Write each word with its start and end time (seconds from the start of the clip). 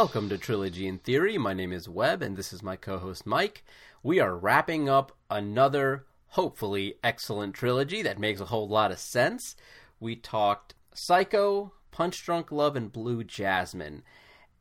Welcome 0.00 0.30
to 0.30 0.38
Trilogy 0.38 0.88
in 0.88 0.96
Theory. 0.96 1.36
My 1.36 1.52
name 1.52 1.74
is 1.74 1.86
Webb, 1.86 2.22
and 2.22 2.34
this 2.34 2.54
is 2.54 2.62
my 2.62 2.74
co 2.74 2.96
host 2.96 3.26
Mike. 3.26 3.62
We 4.02 4.18
are 4.18 4.34
wrapping 4.34 4.88
up 4.88 5.14
another, 5.28 6.06
hopefully, 6.28 6.94
excellent 7.04 7.54
trilogy 7.54 8.00
that 8.00 8.18
makes 8.18 8.40
a 8.40 8.46
whole 8.46 8.66
lot 8.66 8.92
of 8.92 8.98
sense. 8.98 9.56
We 10.00 10.16
talked 10.16 10.74
Psycho, 10.94 11.74
Punch 11.90 12.24
Drunk 12.24 12.50
Love, 12.50 12.76
and 12.76 12.90
Blue 12.90 13.22
Jasmine. 13.22 14.02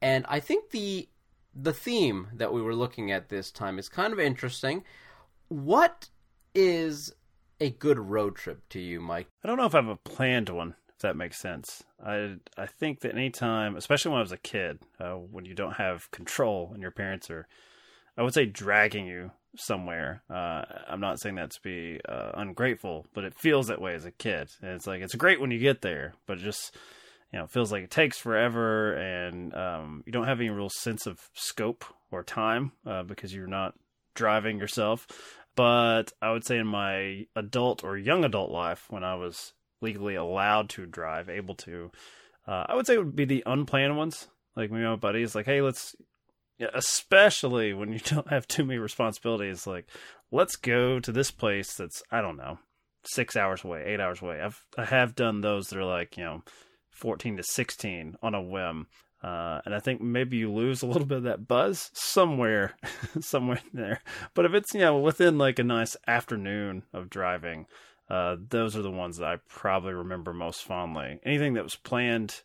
And 0.02 0.26
I 0.28 0.42
think 0.42 0.72
the 0.72 1.08
the 1.56 1.74
theme 1.74 2.28
that 2.34 2.52
we 2.52 2.62
were 2.62 2.76
looking 2.76 3.10
at 3.10 3.30
this 3.30 3.50
time 3.50 3.80
is 3.80 3.88
kind 3.88 4.12
of 4.12 4.20
interesting. 4.20 4.84
What 5.48 6.10
is 6.54 7.14
a 7.62 7.70
good 7.70 7.98
road 7.98 8.36
trip 8.36 8.68
to 8.72 8.82
you, 8.82 9.00
Mike? 9.00 9.30
I 9.42 9.48
don't 9.48 9.56
know 9.56 9.68
if 9.68 9.74
I 9.74 9.78
have 9.78 9.88
a 9.88 9.96
planned 9.96 10.50
one, 10.50 10.76
if 11.00 11.04
that 11.04 11.16
makes 11.16 11.40
sense. 11.40 11.86
I 12.06 12.36
I 12.58 12.66
think 12.66 13.00
that 13.00 13.14
anytime, 13.14 13.78
especially 13.78 14.12
when 14.12 14.20
I 14.20 14.24
was 14.24 14.34
a 14.34 14.38
kid, 14.38 14.80
uh, 15.00 15.14
when 15.14 15.46
you 15.46 15.54
don't 15.54 15.78
have 15.78 16.12
control 16.12 16.72
and 16.74 16.82
your 16.82 16.92
parents 16.92 17.32
are, 17.32 17.48
I 18.18 18.24
would 18.24 18.34
say, 18.34 18.46
dragging 18.46 19.08
you 19.08 19.32
somewhere. 19.56 20.24
Uh, 20.30 20.66
I'm 20.90 21.00
not 21.00 21.22
saying 21.22 21.36
that 21.36 21.52
to 21.52 21.62
be 21.62 22.02
uh, 22.08 22.32
ungrateful, 22.34 23.08
but 23.14 23.24
it 23.24 23.34
feels 23.34 23.68
that 23.68 23.80
way 23.80 23.94
as 23.96 24.04
a 24.04 24.12
kid. 24.12 24.50
And 24.62 24.72
it's 24.72 24.88
like 24.88 25.02
it's 25.02 25.16
great 25.16 25.40
when 25.40 25.52
you 25.52 25.60
get 25.60 25.82
there, 25.82 26.16
but 26.28 26.40
it 26.40 26.42
just 26.42 26.76
you 27.32 27.40
know, 27.40 27.48
feels 27.48 27.72
like 27.72 27.84
it 27.86 27.92
takes 27.92 28.18
forever, 28.18 28.94
and 28.96 29.54
um, 29.56 30.04
you 30.06 30.12
don't 30.12 30.28
have 30.28 30.42
any 30.42 30.50
real 30.50 30.70
sense 30.70 31.06
of 31.06 31.30
scope 31.34 31.86
or 32.12 32.24
time 32.24 32.74
uh, 32.86 33.04
because 33.04 33.34
you're 33.34 33.48
not 33.48 33.74
driving 34.16 34.60
yourself. 34.60 35.08
But 35.56 36.12
I 36.22 36.34
would 36.34 36.46
say 36.46 36.58
in 36.58 36.68
my 36.68 37.28
adult 37.38 37.86
or 37.86 37.98
young 37.98 38.26
adult 38.26 38.52
life, 38.52 38.88
when 38.90 39.06
I 39.06 39.16
was 39.16 39.54
legally 39.82 40.16
allowed 40.16 40.70
to 40.70 40.86
drive, 40.86 41.30
able 41.30 41.56
to, 41.56 41.92
uh, 42.48 42.66
I 42.68 42.76
would 42.76 42.86
say 42.86 42.96
it 42.96 43.00
would 43.00 43.16
be 43.16 43.26
the 43.26 43.44
unplanned 43.46 43.98
ones. 43.98 44.28
Like 44.56 44.72
me 44.72 44.80
and 44.80 44.90
my 44.90 44.96
buddies, 44.96 45.36
like, 45.36 45.46
hey, 45.46 45.62
let's, 45.62 45.96
especially 46.74 47.74
when 47.74 47.94
you 47.94 48.00
don't 48.04 48.30
have 48.30 48.48
too 48.48 48.66
many 48.66 48.80
responsibilities, 48.80 49.68
like, 49.68 49.88
let's 50.32 50.56
go 50.56 51.00
to 51.00 51.12
this 51.12 51.32
place 51.32 51.76
that's, 51.76 52.04
I 52.12 52.22
don't 52.22 52.38
know, 52.38 52.60
six 53.04 53.36
hours 53.36 53.64
away, 53.64 53.84
eight 53.86 54.00
hours 54.00 54.22
away. 54.22 54.42
I've, 54.42 54.64
I 54.78 54.86
have 54.86 55.16
done 55.16 55.42
those 55.42 55.68
that 55.70 55.80
are 55.80 55.86
like, 55.86 56.18
you 56.18 56.24
know, 56.24 56.44
14 56.92 57.38
to 57.38 57.44
16 57.44 58.18
on 58.22 58.36
a 58.36 58.42
whim. 58.42 58.88
Uh, 59.22 59.60
and 59.66 59.76
I 59.76 59.80
think 59.80 60.02
maybe 60.02 60.38
you 60.38 60.52
lose 60.52 60.82
a 60.82 60.88
little 60.88 61.06
bit 61.06 61.18
of 61.18 61.24
that 61.24 61.48
buzz 61.48 61.92
somewhere, 61.94 62.76
somewhere 63.20 63.62
there. 63.74 64.02
But 64.34 64.46
if 64.46 64.54
it's 64.54 64.74
you 64.74 64.80
know 64.80 64.98
within 64.98 65.38
like 65.38 65.60
a 65.60 65.64
nice 65.64 65.98
afternoon 66.08 66.84
of 66.94 67.10
driving, 67.10 67.66
uh, 68.10 68.38
those 68.50 68.76
are 68.76 68.82
the 68.82 68.92
ones 68.92 69.18
that 69.18 69.28
I 69.28 69.38
probably 69.48 69.94
remember 69.94 70.34
most 70.34 70.64
fondly. 70.64 71.20
Anything 71.24 71.54
that 71.54 71.64
was 71.64 71.76
planned, 71.76 72.42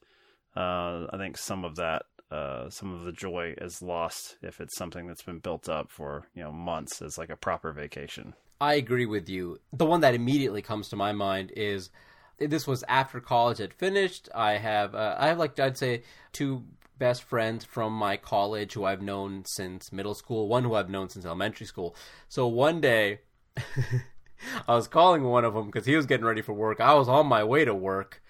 uh, 0.56 1.06
I 1.10 1.16
think 1.16 1.38
some 1.38 1.64
of 1.64 1.76
that, 1.76 2.02
uh, 2.30 2.68
some 2.68 2.92
of 2.92 3.04
the 3.04 3.12
joy 3.12 3.54
is 3.58 3.80
lost 3.80 4.36
if 4.42 4.60
it's 4.60 4.76
something 4.76 5.06
that's 5.06 5.22
been 5.22 5.38
built 5.38 5.68
up 5.68 5.90
for 5.90 6.26
you 6.34 6.42
know 6.42 6.52
months 6.52 7.00
as 7.00 7.16
like 7.16 7.30
a 7.30 7.36
proper 7.36 7.72
vacation. 7.72 8.34
I 8.60 8.74
agree 8.74 9.06
with 9.06 9.28
you. 9.28 9.58
The 9.72 9.86
one 9.86 10.00
that 10.02 10.14
immediately 10.14 10.62
comes 10.62 10.88
to 10.88 10.96
my 10.96 11.12
mind 11.12 11.52
is 11.56 11.90
this 12.38 12.66
was 12.66 12.84
after 12.88 13.20
college 13.20 13.58
had 13.58 13.72
finished. 13.72 14.28
I 14.34 14.52
have 14.52 14.94
uh, 14.94 15.16
I 15.18 15.28
have 15.28 15.38
like 15.38 15.58
I'd 15.58 15.78
say 15.78 16.02
two 16.32 16.64
best 16.98 17.22
friends 17.22 17.64
from 17.64 17.92
my 17.92 18.16
college 18.16 18.74
who 18.74 18.84
I've 18.84 19.02
known 19.02 19.44
since 19.46 19.92
middle 19.92 20.14
school, 20.14 20.48
one 20.48 20.64
who 20.64 20.74
I've 20.74 20.90
known 20.90 21.08
since 21.08 21.24
elementary 21.24 21.66
school. 21.66 21.96
So 22.28 22.46
one 22.46 22.80
day 22.80 23.20
I 24.68 24.74
was 24.74 24.88
calling 24.88 25.24
one 25.24 25.44
of 25.44 25.54
them 25.54 25.66
because 25.66 25.86
he 25.86 25.96
was 25.96 26.06
getting 26.06 26.26
ready 26.26 26.42
for 26.42 26.52
work. 26.52 26.80
I 26.80 26.94
was 26.94 27.08
on 27.08 27.26
my 27.26 27.44
way 27.44 27.64
to 27.64 27.74
work, 27.74 28.22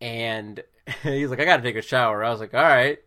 and 0.00 0.62
he's 1.02 1.30
like, 1.30 1.40
"I 1.40 1.44
got 1.44 1.58
to 1.58 1.62
take 1.62 1.76
a 1.76 1.82
shower." 1.82 2.24
I 2.24 2.30
was 2.30 2.40
like, 2.40 2.54
"All 2.54 2.62
right." 2.62 2.98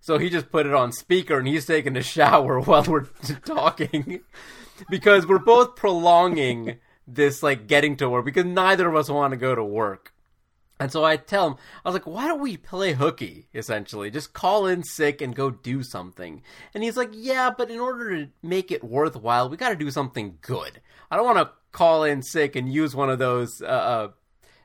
So 0.00 0.18
he 0.18 0.30
just 0.30 0.50
put 0.50 0.66
it 0.66 0.74
on 0.74 0.92
speaker 0.92 1.38
and 1.38 1.48
he's 1.48 1.66
taking 1.66 1.96
a 1.96 2.02
shower 2.16 2.60
while 2.60 2.84
we're 2.84 3.06
talking 3.44 4.20
because 4.88 5.26
we're 5.26 5.38
both 5.38 5.76
prolonging 5.76 6.78
this 7.06 7.42
like 7.42 7.66
getting 7.66 7.96
to 7.96 8.08
work 8.08 8.24
because 8.24 8.44
neither 8.44 8.88
of 8.88 8.94
us 8.94 9.08
want 9.08 9.32
to 9.32 9.36
go 9.36 9.54
to 9.54 9.64
work. 9.64 10.12
And 10.80 10.92
so 10.92 11.04
I 11.04 11.16
tell 11.16 11.48
him, 11.48 11.56
I 11.84 11.88
was 11.88 11.94
like, 11.94 12.06
why 12.06 12.28
don't 12.28 12.40
we 12.40 12.56
play 12.56 12.92
hooky, 12.92 13.48
essentially? 13.52 14.10
Just 14.10 14.32
call 14.32 14.66
in 14.66 14.84
sick 14.84 15.20
and 15.20 15.34
go 15.34 15.50
do 15.50 15.82
something. 15.82 16.42
And 16.72 16.84
he's 16.84 16.96
like, 16.96 17.10
yeah, 17.12 17.50
but 17.50 17.70
in 17.70 17.80
order 17.80 18.16
to 18.16 18.30
make 18.42 18.70
it 18.70 18.84
worthwhile, 18.84 19.48
we 19.48 19.56
got 19.56 19.70
to 19.70 19.76
do 19.76 19.90
something 19.90 20.38
good. 20.40 20.80
I 21.10 21.16
don't 21.16 21.26
want 21.26 21.38
to 21.38 21.50
call 21.72 22.04
in 22.04 22.22
sick 22.22 22.54
and 22.54 22.72
use 22.72 22.94
one 22.94 23.10
of 23.10 23.18
those 23.18 23.60
uh, 23.60 23.66
uh, 23.66 24.08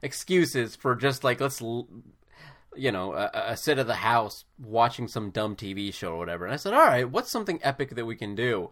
excuses 0.04 0.76
for 0.76 0.96
just 0.96 1.24
like, 1.24 1.42
let's, 1.42 1.62
you 1.62 2.92
know, 2.92 3.14
a, 3.14 3.32
a 3.34 3.58
sit 3.58 3.80
at 3.80 3.88
the 3.88 3.96
house 3.96 4.46
watching 4.60 5.08
some 5.08 5.32
dumb 5.32 5.56
TV 5.56 5.92
show 5.92 6.14
or 6.14 6.20
whatever. 6.20 6.46
And 6.46 6.54
I 6.54 6.58
said, 6.58 6.76
all 6.76 6.86
right, 6.86 7.10
what's 7.10 7.32
something 7.32 7.60
epic 7.64 7.96
that 7.96 8.06
we 8.06 8.16
can 8.16 8.36
do? 8.36 8.70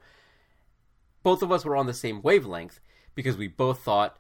Both 1.23 1.41
of 1.41 1.51
us 1.51 1.65
were 1.65 1.75
on 1.75 1.87
the 1.87 1.93
same 1.93 2.21
wavelength 2.21 2.79
because 3.15 3.35
we 3.35 3.47
both 3.47 3.79
thought, 3.79 4.17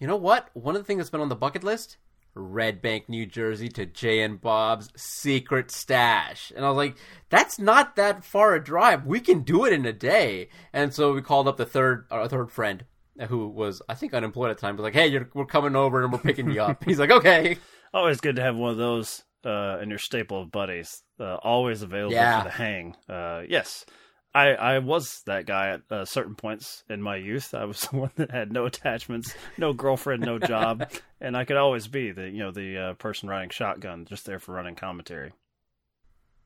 you 0.00 0.08
know 0.08 0.16
what? 0.16 0.50
One 0.54 0.74
of 0.74 0.82
the 0.82 0.86
things 0.86 0.98
that's 0.98 1.10
been 1.10 1.20
on 1.20 1.28
the 1.28 1.36
bucket 1.36 1.62
list 1.62 1.98
Red 2.34 2.82
Bank, 2.82 3.08
New 3.08 3.26
Jersey 3.26 3.68
to 3.70 3.86
Jay 3.86 4.22
and 4.22 4.40
Bob's 4.40 4.90
secret 4.96 5.70
stash. 5.70 6.52
And 6.54 6.64
I 6.64 6.68
was 6.68 6.76
like, 6.76 6.96
that's 7.30 7.58
not 7.58 7.96
that 7.96 8.24
far 8.24 8.54
a 8.54 8.62
drive. 8.62 9.06
We 9.06 9.20
can 9.20 9.42
do 9.42 9.64
it 9.64 9.72
in 9.72 9.86
a 9.86 9.92
day. 9.92 10.48
And 10.72 10.92
so 10.92 11.12
we 11.12 11.22
called 11.22 11.48
up 11.48 11.56
the 11.56 11.66
third 11.66 12.06
our 12.10 12.28
third 12.28 12.50
friend 12.50 12.84
who 13.28 13.48
was 13.48 13.80
I 13.88 13.94
think 13.94 14.14
unemployed 14.14 14.50
at 14.50 14.56
the 14.56 14.60
time. 14.60 14.76
Was 14.76 14.84
like, 14.84 14.94
hey, 14.94 15.18
we're 15.34 15.46
coming 15.46 15.76
over 15.76 16.02
and 16.02 16.12
we're 16.12 16.18
picking 16.18 16.50
you 16.50 16.62
up. 16.62 16.84
He's 16.86 16.98
like, 16.98 17.10
okay. 17.10 17.58
Always 17.92 18.20
good 18.20 18.36
to 18.36 18.42
have 18.42 18.56
one 18.56 18.72
of 18.72 18.76
those 18.76 19.22
uh, 19.44 19.78
in 19.80 19.88
your 19.88 19.98
staple 19.98 20.42
of 20.42 20.50
buddies. 20.50 21.02
Uh, 21.18 21.36
always 21.36 21.82
available 21.82 22.14
yeah. 22.14 22.42
for 22.42 22.48
the 22.48 22.54
hang. 22.54 22.96
Uh, 23.08 23.42
yes. 23.48 23.86
I, 24.34 24.48
I 24.54 24.78
was 24.80 25.22
that 25.26 25.46
guy 25.46 25.70
at 25.70 25.82
uh, 25.90 26.04
certain 26.04 26.34
points 26.34 26.82
in 26.90 27.00
my 27.00 27.16
youth. 27.16 27.54
I 27.54 27.64
was 27.64 27.80
the 27.92 27.96
one 27.96 28.10
that 28.16 28.30
had 28.30 28.52
no 28.52 28.66
attachments, 28.66 29.34
no 29.56 29.72
girlfriend, 29.72 30.22
no 30.22 30.38
job, 30.40 30.90
and 31.20 31.36
I 31.36 31.44
could 31.44 31.56
always 31.56 31.86
be 31.86 32.10
the 32.10 32.28
you 32.28 32.40
know 32.40 32.50
the 32.50 32.78
uh, 32.78 32.94
person 32.94 33.28
running 33.28 33.50
shotgun, 33.50 34.06
just 34.06 34.26
there 34.26 34.38
for 34.38 34.52
running 34.52 34.74
commentary. 34.74 35.32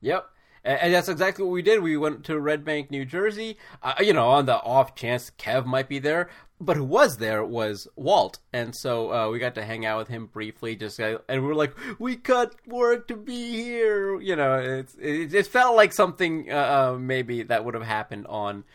Yep, 0.01 0.29
and 0.63 0.93
that's 0.93 1.09
exactly 1.09 1.43
what 1.43 1.51
we 1.51 1.61
did. 1.61 1.81
We 1.81 1.97
went 1.97 2.23
to 2.25 2.39
Red 2.39 2.63
Bank, 2.63 2.91
New 2.91 3.05
Jersey. 3.05 3.57
Uh, 3.81 3.95
you 3.99 4.13
know, 4.13 4.29
on 4.29 4.45
the 4.45 4.61
off 4.61 4.95
chance 4.95 5.31
Kev 5.37 5.65
might 5.65 5.89
be 5.89 5.99
there, 5.99 6.29
but 6.59 6.75
who 6.75 6.83
was 6.83 7.17
there 7.17 7.43
was 7.43 7.87
Walt, 7.95 8.39
and 8.51 8.75
so 8.75 9.13
uh, 9.13 9.29
we 9.29 9.39
got 9.39 9.55
to 9.55 9.63
hang 9.63 9.85
out 9.85 9.97
with 9.97 10.07
him 10.09 10.25
briefly. 10.25 10.75
Just 10.75 10.99
uh, 10.99 11.19
and 11.29 11.41
we 11.41 11.47
were 11.47 11.55
like, 11.55 11.73
we 11.99 12.15
cut 12.17 12.55
work 12.67 13.07
to 13.07 13.15
be 13.15 13.51
here. 13.53 14.19
You 14.19 14.35
know, 14.35 14.55
it's 14.55 14.95
it, 14.95 15.33
it 15.33 15.47
felt 15.47 15.75
like 15.75 15.93
something 15.93 16.51
uh, 16.51 16.55
uh 16.55 16.97
maybe 16.99 17.43
that 17.43 17.63
would 17.63 17.75
have 17.75 17.83
happened 17.83 18.27
on 18.27 18.65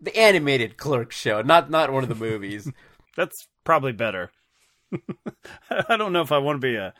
the 0.00 0.16
animated 0.16 0.76
Clerk 0.76 1.12
show, 1.12 1.42
not 1.42 1.70
not 1.70 1.92
one 1.92 2.04
of 2.04 2.08
the 2.08 2.14
movies. 2.14 2.70
That's 3.16 3.48
probably 3.64 3.92
better. 3.92 4.30
I 5.70 5.96
don't 5.96 6.12
know 6.12 6.22
if 6.22 6.32
I 6.32 6.38
want 6.38 6.60
to 6.60 6.66
be 6.66 6.76
a 6.76 6.94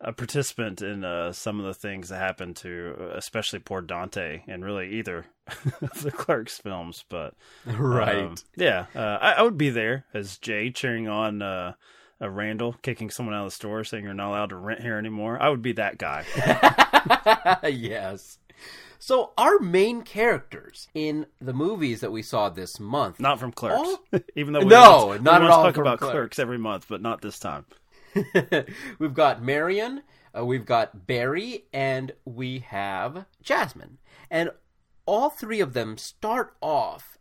a 0.00 0.12
participant 0.12 0.82
in 0.82 1.04
uh, 1.04 1.32
some 1.32 1.58
of 1.58 1.66
the 1.66 1.74
things 1.74 2.08
that 2.08 2.18
happened 2.18 2.56
to, 2.56 3.12
especially 3.14 3.58
poor 3.58 3.80
Dante, 3.80 4.42
and 4.46 4.64
really 4.64 4.94
either 4.94 5.26
of 5.80 6.02
the 6.02 6.10
Clerks 6.10 6.58
films. 6.58 7.04
But 7.08 7.34
right, 7.64 8.24
um, 8.24 8.34
yeah, 8.56 8.86
uh, 8.94 9.18
I, 9.20 9.32
I, 9.32 9.42
would 9.42 9.56
be 9.56 9.70
there 9.70 10.04
as 10.12 10.38
Jay 10.38 10.70
cheering 10.70 11.08
on 11.08 11.40
uh, 11.40 11.74
a 12.20 12.30
Randall 12.30 12.74
kicking 12.82 13.10
someone 13.10 13.34
out 13.34 13.46
of 13.46 13.52
the 13.52 13.56
store, 13.56 13.84
saying 13.84 14.04
you're 14.04 14.14
not 14.14 14.30
allowed 14.30 14.50
to 14.50 14.56
rent 14.56 14.82
here 14.82 14.98
anymore. 14.98 15.40
I 15.40 15.48
would 15.48 15.62
be 15.62 15.72
that 15.72 15.98
guy. 15.98 16.24
yes. 17.68 18.38
So 18.98 19.32
our 19.38 19.58
main 19.58 20.02
characters 20.02 20.88
in 20.94 21.26
the 21.40 21.52
movies 21.52 22.00
that 22.00 22.12
we 22.12 22.22
saw 22.22 22.48
this 22.48 22.80
month, 22.80 23.20
not 23.20 23.38
from 23.38 23.52
Clerks, 23.52 23.76
all... 23.76 24.20
even 24.36 24.52
though 24.52 24.60
we 24.60 24.66
no, 24.66 25.06
once, 25.06 25.22
not 25.22 25.40
we 25.40 25.46
at 25.46 25.52
all 25.52 25.64
talk 25.64 25.76
about 25.76 25.98
Clerks. 25.98 26.12
Clerks 26.12 26.38
every 26.38 26.58
month, 26.58 26.86
but 26.88 27.00
not 27.00 27.20
this 27.22 27.38
time. 27.38 27.64
we've 28.98 29.14
got 29.14 29.42
Marion, 29.42 30.02
uh, 30.36 30.44
we've 30.44 30.66
got 30.66 31.06
Barry, 31.06 31.64
and 31.72 32.12
we 32.24 32.60
have 32.60 33.26
Jasmine. 33.42 33.98
And 34.30 34.50
all 35.06 35.30
three 35.30 35.60
of 35.60 35.72
them 35.72 35.96
start 35.96 36.56
off. 36.60 37.18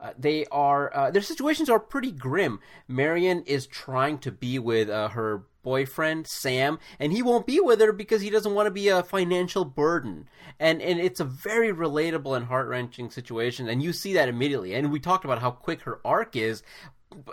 Uh, 0.00 0.12
they 0.18 0.44
are 0.50 0.94
uh, 0.94 1.10
their 1.10 1.22
situations 1.22 1.70
are 1.70 1.80
pretty 1.80 2.12
grim. 2.12 2.60
Marion 2.88 3.42
is 3.46 3.66
trying 3.66 4.18
to 4.18 4.30
be 4.32 4.58
with 4.58 4.90
uh, 4.90 5.08
her 5.08 5.44
boyfriend 5.62 6.26
Sam, 6.26 6.78
and 6.98 7.12
he 7.12 7.22
won't 7.22 7.46
be 7.46 7.58
with 7.58 7.80
her 7.80 7.92
because 7.92 8.20
he 8.20 8.28
doesn't 8.28 8.54
want 8.54 8.66
to 8.66 8.70
be 8.70 8.88
a 8.88 9.02
financial 9.02 9.64
burden. 9.64 10.28
And 10.60 10.82
and 10.82 11.00
it's 11.00 11.20
a 11.20 11.24
very 11.24 11.72
relatable 11.72 12.36
and 12.36 12.46
heart 12.46 12.68
wrenching 12.68 13.10
situation, 13.10 13.68
and 13.68 13.82
you 13.82 13.92
see 13.92 14.12
that 14.12 14.28
immediately. 14.28 14.74
And 14.74 14.92
we 14.92 15.00
talked 15.00 15.24
about 15.24 15.40
how 15.40 15.50
quick 15.50 15.82
her 15.82 16.00
arc 16.04 16.36
is, 16.36 16.62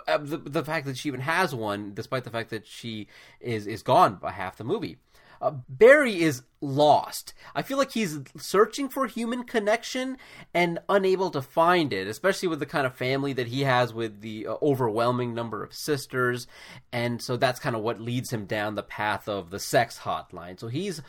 the, 0.06 0.36
the 0.36 0.64
fact 0.64 0.86
that 0.86 0.96
she 0.96 1.08
even 1.08 1.20
has 1.20 1.54
one, 1.54 1.94
despite 1.94 2.24
the 2.24 2.30
fact 2.30 2.50
that 2.50 2.66
she 2.66 3.08
is 3.40 3.66
is 3.66 3.82
gone 3.82 4.16
by 4.16 4.32
half 4.32 4.56
the 4.56 4.64
movie. 4.64 4.98
Uh, 5.42 5.50
Barry 5.68 6.22
is 6.22 6.42
lost. 6.60 7.34
I 7.52 7.62
feel 7.62 7.76
like 7.76 7.90
he's 7.90 8.20
searching 8.36 8.88
for 8.88 9.08
human 9.08 9.42
connection 9.42 10.16
and 10.54 10.78
unable 10.88 11.30
to 11.30 11.42
find 11.42 11.92
it, 11.92 12.06
especially 12.06 12.46
with 12.46 12.60
the 12.60 12.66
kind 12.66 12.86
of 12.86 12.94
family 12.94 13.32
that 13.32 13.48
he 13.48 13.62
has 13.62 13.92
with 13.92 14.20
the 14.20 14.46
uh, 14.46 14.54
overwhelming 14.62 15.34
number 15.34 15.64
of 15.64 15.74
sisters. 15.74 16.46
And 16.92 17.20
so 17.20 17.36
that's 17.36 17.58
kind 17.58 17.74
of 17.74 17.82
what 17.82 18.00
leads 18.00 18.32
him 18.32 18.46
down 18.46 18.76
the 18.76 18.84
path 18.84 19.28
of 19.28 19.50
the 19.50 19.58
sex 19.58 19.98
hotline. 20.04 20.60
So 20.60 20.68
he's 20.68 21.02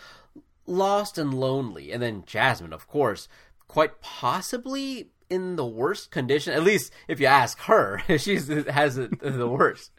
lost 0.65 1.19
and 1.19 1.31
lonely. 1.31 1.91
And 1.91 2.01
then 2.01 2.23
Jasmine, 2.25 2.73
of 2.73 2.87
course, 2.87 3.27
quite 3.67 4.01
possibly 4.01 5.11
in 5.33 5.55
the 5.55 5.65
worst 5.65 6.11
condition. 6.11 6.53
At 6.53 6.63
least 6.63 6.93
if 7.07 7.19
you 7.19 7.25
ask 7.25 7.59
her, 7.61 8.01
she 8.17 8.35
has 8.35 8.97
it 8.97 9.19
the 9.19 9.47
worst. 9.47 9.91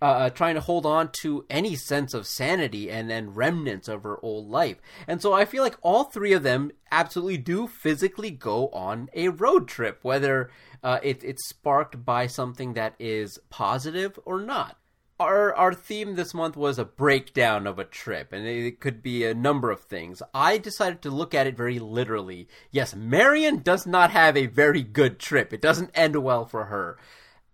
Uh, 0.00 0.04
uh, 0.04 0.30
trying 0.30 0.56
to 0.56 0.60
hold 0.60 0.84
on 0.84 1.08
to 1.12 1.46
any 1.48 1.76
sense 1.76 2.12
of 2.12 2.26
sanity 2.26 2.90
and 2.90 3.08
then 3.08 3.32
remnants 3.34 3.86
of 3.86 4.02
her 4.02 4.18
old 4.20 4.48
life. 4.50 4.78
And 5.06 5.22
so 5.22 5.32
I 5.32 5.44
feel 5.44 5.62
like 5.62 5.76
all 5.80 6.02
three 6.02 6.32
of 6.32 6.42
them 6.42 6.72
absolutely 6.90 7.36
do 7.36 7.68
physically 7.68 8.32
go 8.32 8.66
on 8.70 9.10
a 9.14 9.28
road 9.28 9.68
trip, 9.68 10.00
whether 10.02 10.50
uh, 10.82 10.98
it, 11.04 11.22
it's 11.22 11.48
sparked 11.48 12.04
by 12.04 12.26
something 12.26 12.74
that 12.74 12.96
is 12.98 13.38
positive 13.48 14.18
or 14.24 14.40
not 14.40 14.76
our 15.22 15.54
our 15.54 15.74
theme 15.74 16.14
this 16.14 16.34
month 16.34 16.56
was 16.56 16.78
a 16.78 16.84
breakdown 16.84 17.66
of 17.66 17.78
a 17.78 17.84
trip, 17.84 18.32
and 18.32 18.46
it 18.46 18.80
could 18.80 19.02
be 19.02 19.24
a 19.24 19.34
number 19.34 19.70
of 19.70 19.82
things. 19.82 20.22
I 20.34 20.58
decided 20.58 21.02
to 21.02 21.10
look 21.10 21.34
at 21.34 21.46
it 21.46 21.56
very 21.56 21.78
literally. 21.78 22.48
Yes, 22.70 22.94
Marion 22.94 23.58
does 23.62 23.86
not 23.86 24.10
have 24.10 24.36
a 24.36 24.46
very 24.46 24.82
good 24.82 25.18
trip. 25.18 25.52
It 25.52 25.62
doesn't 25.62 25.90
end 25.94 26.16
well 26.16 26.44
for 26.44 26.66
her. 26.66 26.98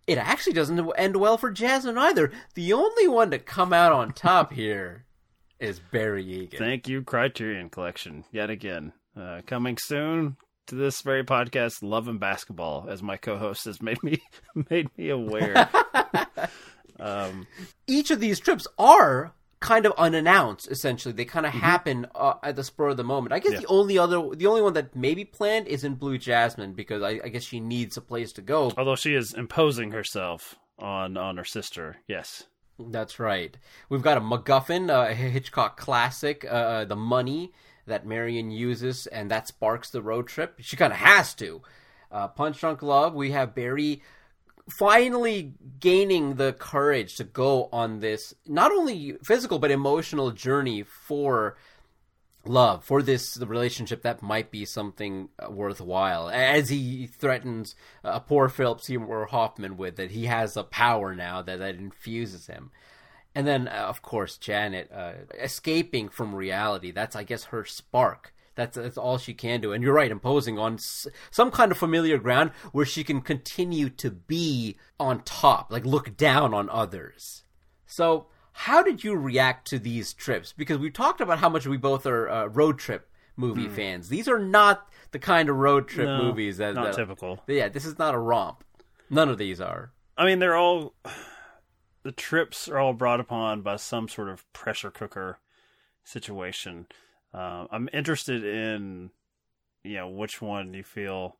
It 0.06 0.18
actually 0.18 0.54
doesn't 0.54 0.90
end 0.96 1.16
well 1.16 1.36
for 1.36 1.50
Jasmine 1.50 1.98
either. 1.98 2.32
The 2.54 2.72
only 2.72 3.06
one 3.08 3.30
to 3.30 3.38
come 3.38 3.72
out 3.72 3.92
on 3.92 4.12
top 4.12 4.52
here 4.52 5.04
is 5.60 5.80
Barry 5.80 6.24
Egan. 6.24 6.58
Thank 6.58 6.88
you, 6.88 7.02
Criterion 7.02 7.68
Collection, 7.68 8.24
yet 8.32 8.48
again. 8.50 8.92
Uh, 9.18 9.42
coming 9.46 9.76
soon 9.78 10.36
to 10.68 10.74
this 10.74 11.02
very 11.02 11.24
podcast, 11.24 11.82
Love 11.82 12.08
and 12.08 12.20
Basketball, 12.20 12.86
as 12.88 13.02
my 13.02 13.16
co-host 13.16 13.64
has 13.64 13.82
made 13.82 14.02
me 14.02 14.22
made 14.70 14.88
me 14.96 15.08
aware. 15.08 15.68
Um, 16.98 17.46
Each 17.86 18.10
of 18.10 18.20
these 18.20 18.40
trips 18.40 18.66
are 18.78 19.32
kind 19.60 19.86
of 19.86 19.92
unannounced. 19.98 20.70
Essentially, 20.70 21.12
they 21.12 21.24
kind 21.24 21.46
of 21.46 21.52
mm-hmm. 21.52 21.60
happen 21.60 22.06
uh, 22.14 22.34
at 22.42 22.56
the 22.56 22.64
spur 22.64 22.88
of 22.88 22.96
the 22.96 23.04
moment. 23.04 23.32
I 23.32 23.38
guess 23.38 23.52
yeah. 23.52 23.60
the 23.60 23.66
only 23.66 23.98
other, 23.98 24.34
the 24.34 24.46
only 24.46 24.62
one 24.62 24.74
that 24.74 24.94
may 24.94 25.14
be 25.14 25.24
planned 25.24 25.66
is 25.66 25.84
in 25.84 25.94
Blue 25.94 26.18
Jasmine 26.18 26.74
because 26.74 27.02
I, 27.02 27.20
I, 27.24 27.28
guess 27.28 27.44
she 27.44 27.60
needs 27.60 27.96
a 27.96 28.00
place 28.00 28.32
to 28.34 28.42
go. 28.42 28.72
Although 28.76 28.96
she 28.96 29.14
is 29.14 29.34
imposing 29.34 29.92
herself 29.92 30.56
on 30.78 31.16
on 31.16 31.36
her 31.36 31.44
sister. 31.44 31.96
Yes. 32.06 32.44
That's 32.78 33.18
right. 33.18 33.56
We've 33.88 34.02
got 34.02 34.18
a 34.18 34.20
MacGuffin, 34.20 34.88
a 34.88 35.12
Hitchcock 35.12 35.76
classic, 35.76 36.44
uh, 36.44 36.54
uh, 36.54 36.84
the 36.84 36.94
money 36.94 37.52
that 37.86 38.06
Marion 38.06 38.52
uses, 38.52 39.08
and 39.08 39.30
that 39.30 39.48
sparks 39.48 39.90
the 39.90 40.02
road 40.02 40.28
trip. 40.28 40.54
She 40.60 40.76
kind 40.76 40.92
of 40.92 41.00
has 41.00 41.34
to. 41.34 41.62
Uh, 42.12 42.28
Punch 42.28 42.60
Drunk 42.60 42.82
Love. 42.82 43.14
We 43.14 43.32
have 43.32 43.54
Barry 43.54 44.02
finally 44.76 45.54
gaining 45.80 46.34
the 46.34 46.52
courage 46.52 47.16
to 47.16 47.24
go 47.24 47.68
on 47.72 48.00
this 48.00 48.34
not 48.46 48.70
only 48.70 49.16
physical 49.24 49.58
but 49.58 49.70
emotional 49.70 50.30
journey 50.30 50.82
for 50.82 51.56
love 52.44 52.84
for 52.84 53.02
this 53.02 53.38
relationship 53.38 54.02
that 54.02 54.22
might 54.22 54.50
be 54.50 54.64
something 54.64 55.28
worthwhile. 55.48 56.28
As 56.28 56.68
he 56.68 57.06
threatens 57.06 57.74
uh, 58.04 58.20
poor 58.20 58.48
Philip 58.48 58.80
Seymour 58.80 59.26
Hoffman 59.26 59.76
with 59.76 59.96
that 59.96 60.10
he 60.10 60.26
has 60.26 60.56
a 60.56 60.62
power 60.64 61.14
now 61.14 61.42
that 61.42 61.58
that 61.58 61.76
infuses 61.76 62.46
him. 62.46 62.70
And 63.34 63.46
then 63.46 63.68
uh, 63.68 63.86
of 63.88 64.02
course 64.02 64.36
Janet 64.36 64.90
uh, 64.92 65.12
escaping 65.38 66.08
from 66.08 66.34
reality. 66.34 66.90
That's 66.90 67.16
I 67.16 67.24
guess 67.24 67.44
her 67.44 67.64
spark 67.64 68.34
that's 68.58 68.76
that's 68.76 68.98
all 68.98 69.18
she 69.18 69.34
can 69.34 69.60
do. 69.60 69.72
And 69.72 69.84
you're 69.84 69.94
right, 69.94 70.10
imposing 70.10 70.58
on 70.58 70.78
some 70.78 71.52
kind 71.52 71.70
of 71.70 71.78
familiar 71.78 72.18
ground 72.18 72.50
where 72.72 72.84
she 72.84 73.04
can 73.04 73.20
continue 73.20 73.88
to 73.90 74.10
be 74.10 74.76
on 74.98 75.22
top, 75.22 75.70
like 75.70 75.86
look 75.86 76.16
down 76.16 76.52
on 76.52 76.68
others. 76.68 77.44
So, 77.86 78.26
how 78.52 78.82
did 78.82 79.04
you 79.04 79.14
react 79.14 79.68
to 79.68 79.78
these 79.78 80.12
trips? 80.12 80.52
Because 80.52 80.78
we 80.78 80.90
talked 80.90 81.20
about 81.20 81.38
how 81.38 81.48
much 81.48 81.68
we 81.68 81.76
both 81.76 82.04
are 82.04 82.28
uh, 82.28 82.46
road 82.46 82.80
trip 82.80 83.08
movie 83.36 83.66
mm. 83.66 83.72
fans. 83.72 84.08
These 84.08 84.26
are 84.26 84.40
not 84.40 84.88
the 85.12 85.20
kind 85.20 85.48
of 85.48 85.54
road 85.54 85.86
trip 85.86 86.08
no, 86.08 86.24
movies 86.24 86.56
that 86.56 86.74
not 86.74 86.86
that, 86.86 86.96
typical. 86.96 87.40
Yeah, 87.46 87.68
this 87.68 87.86
is 87.86 87.96
not 87.96 88.12
a 88.12 88.18
romp. 88.18 88.64
None 89.08 89.28
of 89.28 89.38
these 89.38 89.60
are. 89.60 89.92
I 90.16 90.26
mean, 90.26 90.40
they're 90.40 90.56
all 90.56 90.94
the 92.02 92.10
trips 92.10 92.68
are 92.68 92.78
all 92.78 92.92
brought 92.92 93.20
upon 93.20 93.62
by 93.62 93.76
some 93.76 94.08
sort 94.08 94.28
of 94.28 94.52
pressure 94.52 94.90
cooker 94.90 95.38
situation. 96.02 96.88
Uh, 97.32 97.66
I'm 97.70 97.88
interested 97.92 98.44
in, 98.44 99.10
you 99.84 99.96
know, 99.96 100.08
which 100.08 100.40
one 100.40 100.74
you 100.74 100.82
feel 100.82 101.36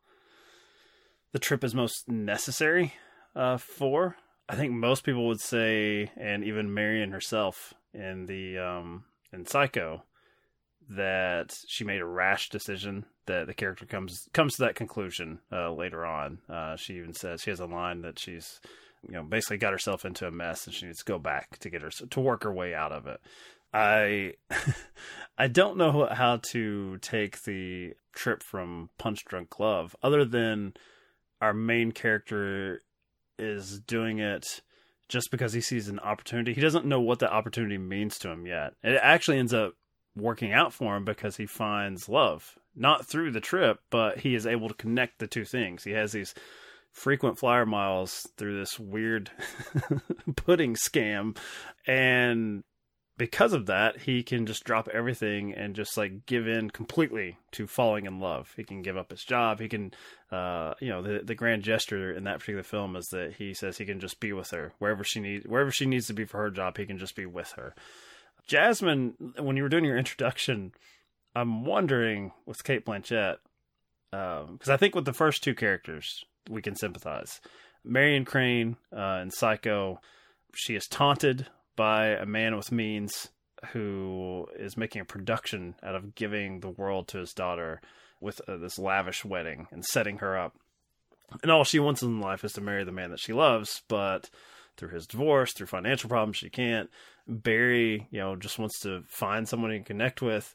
the 1.32 1.38
trip 1.38 1.64
is 1.64 1.74
most 1.74 2.08
necessary 2.08 2.94
uh, 3.34 3.56
for. 3.56 4.16
I 4.48 4.56
think 4.56 4.72
most 4.72 5.04
people 5.04 5.26
would 5.26 5.40
say, 5.40 6.10
and 6.16 6.42
even 6.44 6.72
Marion 6.72 7.12
herself 7.12 7.74
in 7.92 8.26
the 8.26 8.58
um, 8.58 9.04
in 9.32 9.44
Psycho, 9.44 10.04
that 10.88 11.58
she 11.66 11.84
made 11.84 12.00
a 12.00 12.06
rash 12.06 12.48
decision. 12.48 13.04
That 13.26 13.46
the 13.46 13.54
character 13.54 13.84
comes 13.84 14.28
comes 14.32 14.56
to 14.56 14.62
that 14.62 14.74
conclusion 14.74 15.40
uh, 15.52 15.72
later 15.72 16.06
on. 16.06 16.38
Uh, 16.48 16.76
she 16.76 16.94
even 16.94 17.12
says 17.12 17.42
she 17.42 17.50
has 17.50 17.60
a 17.60 17.66
line 17.66 18.00
that 18.02 18.18
she's 18.18 18.60
you 19.06 19.12
know 19.12 19.22
basically 19.22 19.58
got 19.58 19.72
herself 19.72 20.04
into 20.04 20.26
a 20.26 20.30
mess 20.30 20.66
and 20.66 20.74
she 20.74 20.86
needs 20.86 21.00
to 21.00 21.04
go 21.04 21.18
back 21.18 21.58
to 21.58 21.70
get 21.70 21.82
her 21.82 21.90
to 21.90 22.20
work 22.20 22.44
her 22.44 22.52
way 22.52 22.74
out 22.74 22.92
of 22.92 23.06
it. 23.06 23.20
I 23.72 24.34
I 25.38 25.48
don't 25.48 25.76
know 25.76 26.08
how 26.10 26.40
to 26.50 26.98
take 26.98 27.42
the 27.42 27.94
trip 28.12 28.42
from 28.42 28.90
Punch 28.98 29.24
Drunk 29.24 29.58
Love 29.60 29.94
other 30.02 30.24
than 30.24 30.74
our 31.40 31.54
main 31.54 31.92
character 31.92 32.82
is 33.38 33.78
doing 33.80 34.18
it 34.18 34.62
just 35.08 35.30
because 35.30 35.52
he 35.52 35.60
sees 35.60 35.88
an 35.88 36.00
opportunity. 36.00 36.52
He 36.52 36.60
doesn't 36.60 36.84
know 36.84 37.00
what 37.00 37.20
that 37.20 37.32
opportunity 37.32 37.78
means 37.78 38.18
to 38.18 38.30
him 38.30 38.46
yet. 38.46 38.74
It 38.82 38.98
actually 39.02 39.38
ends 39.38 39.54
up 39.54 39.74
working 40.16 40.52
out 40.52 40.72
for 40.72 40.96
him 40.96 41.04
because 41.04 41.36
he 41.36 41.46
finds 41.46 42.08
love, 42.08 42.58
not 42.74 43.06
through 43.06 43.30
the 43.30 43.40
trip, 43.40 43.78
but 43.90 44.18
he 44.18 44.34
is 44.34 44.46
able 44.46 44.68
to 44.68 44.74
connect 44.74 45.18
the 45.18 45.26
two 45.26 45.44
things. 45.44 45.84
He 45.84 45.92
has 45.92 46.12
these 46.12 46.34
frequent 46.92 47.38
flyer 47.38 47.64
miles 47.64 48.26
through 48.36 48.58
this 48.58 48.78
weird 48.78 49.30
pudding 50.36 50.74
scam 50.74 51.36
and 51.86 52.64
because 53.18 53.52
of 53.52 53.66
that, 53.66 54.02
he 54.02 54.22
can 54.22 54.46
just 54.46 54.64
drop 54.64 54.88
everything 54.88 55.52
and 55.52 55.74
just 55.74 55.96
like 55.96 56.24
give 56.24 56.46
in 56.46 56.70
completely 56.70 57.36
to 57.50 57.66
falling 57.66 58.06
in 58.06 58.20
love. 58.20 58.52
He 58.56 58.62
can 58.62 58.80
give 58.80 58.96
up 58.96 59.10
his 59.10 59.24
job. 59.24 59.58
He 59.58 59.68
can, 59.68 59.92
uh, 60.30 60.74
you 60.80 60.88
know, 60.88 61.02
the 61.02 61.20
the 61.24 61.34
grand 61.34 61.64
gesture 61.64 62.12
in 62.12 62.24
that 62.24 62.38
particular 62.38 62.62
film 62.62 62.96
is 62.96 63.08
that 63.08 63.34
he 63.34 63.52
says 63.52 63.76
he 63.76 63.84
can 63.84 64.00
just 64.00 64.20
be 64.20 64.32
with 64.32 64.50
her 64.50 64.72
wherever 64.78 65.04
she 65.04 65.20
needs 65.20 65.46
wherever 65.46 65.72
she 65.72 65.84
needs 65.84 66.06
to 66.06 66.14
be 66.14 66.24
for 66.24 66.38
her 66.38 66.50
job. 66.50 66.78
He 66.78 66.86
can 66.86 66.98
just 66.98 67.16
be 67.16 67.26
with 67.26 67.52
her. 67.56 67.74
Jasmine, 68.46 69.34
when 69.38 69.56
you 69.56 69.62
were 69.64 69.68
doing 69.68 69.84
your 69.84 69.98
introduction, 69.98 70.72
I'm 71.34 71.64
wondering 71.64 72.32
with 72.46 72.64
Cate 72.64 72.86
Blanchett 72.86 73.36
because 74.10 74.68
um, 74.68 74.72
I 74.72 74.76
think 74.76 74.94
with 74.94 75.04
the 75.04 75.12
first 75.12 75.42
two 75.42 75.54
characters 75.54 76.24
we 76.48 76.62
can 76.62 76.76
sympathize. 76.76 77.40
Marion 77.84 78.24
Crane 78.24 78.76
uh, 78.96 79.20
in 79.22 79.30
Psycho, 79.30 80.00
she 80.54 80.76
is 80.76 80.86
taunted 80.86 81.46
by 81.78 82.08
a 82.08 82.26
man 82.26 82.56
with 82.56 82.72
means 82.72 83.28
who 83.72 84.48
is 84.58 84.76
making 84.76 85.00
a 85.00 85.04
production 85.04 85.76
out 85.80 85.94
of 85.94 86.16
giving 86.16 86.58
the 86.58 86.68
world 86.68 87.06
to 87.06 87.18
his 87.18 87.32
daughter 87.32 87.80
with 88.20 88.40
uh, 88.48 88.56
this 88.56 88.80
lavish 88.80 89.24
wedding 89.24 89.68
and 89.70 89.84
setting 89.84 90.18
her 90.18 90.36
up. 90.36 90.56
And 91.40 91.52
all 91.52 91.62
she 91.62 91.78
wants 91.78 92.02
in 92.02 92.20
life 92.20 92.42
is 92.42 92.52
to 92.54 92.60
marry 92.60 92.82
the 92.82 92.90
man 92.90 93.10
that 93.10 93.20
she 93.20 93.32
loves, 93.32 93.82
but 93.86 94.28
through 94.76 94.88
his 94.88 95.06
divorce, 95.06 95.52
through 95.52 95.68
financial 95.68 96.08
problems, 96.08 96.38
she 96.38 96.50
can't. 96.50 96.90
Barry, 97.28 98.08
you 98.10 98.18
know, 98.18 98.34
just 98.34 98.58
wants 98.58 98.80
to 98.80 99.04
find 99.06 99.48
someone 99.48 99.70
he 99.70 99.78
can 99.78 99.84
connect 99.84 100.20
with. 100.20 100.52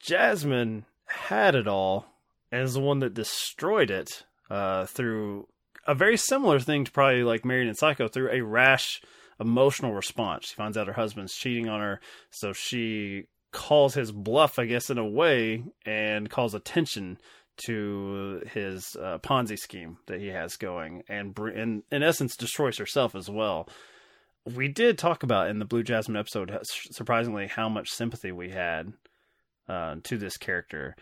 Jasmine 0.00 0.86
had 1.04 1.54
it 1.54 1.68
all 1.68 2.06
and 2.50 2.62
is 2.62 2.74
the 2.74 2.80
one 2.80 3.00
that 3.00 3.12
destroyed 3.12 3.90
it 3.90 4.24
uh, 4.48 4.86
through 4.86 5.48
a 5.86 5.94
very 5.94 6.16
similar 6.16 6.60
thing 6.60 6.84
to 6.84 6.92
probably 6.92 7.24
like 7.24 7.44
Marion 7.44 7.68
and 7.68 7.76
Psycho 7.76 8.08
through 8.08 8.30
a 8.30 8.40
rash 8.40 9.02
emotional 9.40 9.92
response. 9.92 10.48
She 10.48 10.54
finds 10.54 10.76
out 10.76 10.86
her 10.86 10.92
husband's 10.92 11.34
cheating 11.34 11.68
on 11.68 11.80
her, 11.80 12.00
so 12.30 12.52
she 12.52 13.24
calls 13.52 13.94
his 13.94 14.12
bluff, 14.12 14.58
I 14.58 14.66
guess, 14.66 14.90
in 14.90 14.98
a 14.98 15.06
way, 15.06 15.64
and 15.84 16.30
calls 16.30 16.54
attention 16.54 17.18
to 17.58 18.42
his 18.52 18.96
uh, 18.96 19.18
Ponzi 19.18 19.58
scheme 19.58 19.98
that 20.06 20.20
he 20.20 20.28
has 20.28 20.56
going, 20.56 21.02
and, 21.08 21.36
and 21.38 21.82
in 21.90 22.02
essence 22.02 22.36
destroys 22.36 22.78
herself 22.78 23.14
as 23.14 23.30
well. 23.30 23.68
We 24.44 24.68
did 24.68 24.98
talk 24.98 25.22
about 25.22 25.48
in 25.48 25.58
the 25.58 25.64
Blue 25.64 25.82
Jasmine 25.82 26.18
episode, 26.18 26.56
surprisingly, 26.62 27.46
how 27.46 27.68
much 27.68 27.90
sympathy 27.90 28.30
we 28.30 28.50
had 28.50 28.92
uh, 29.68 29.96
to 30.04 30.18
this 30.18 30.36
character. 30.36 30.94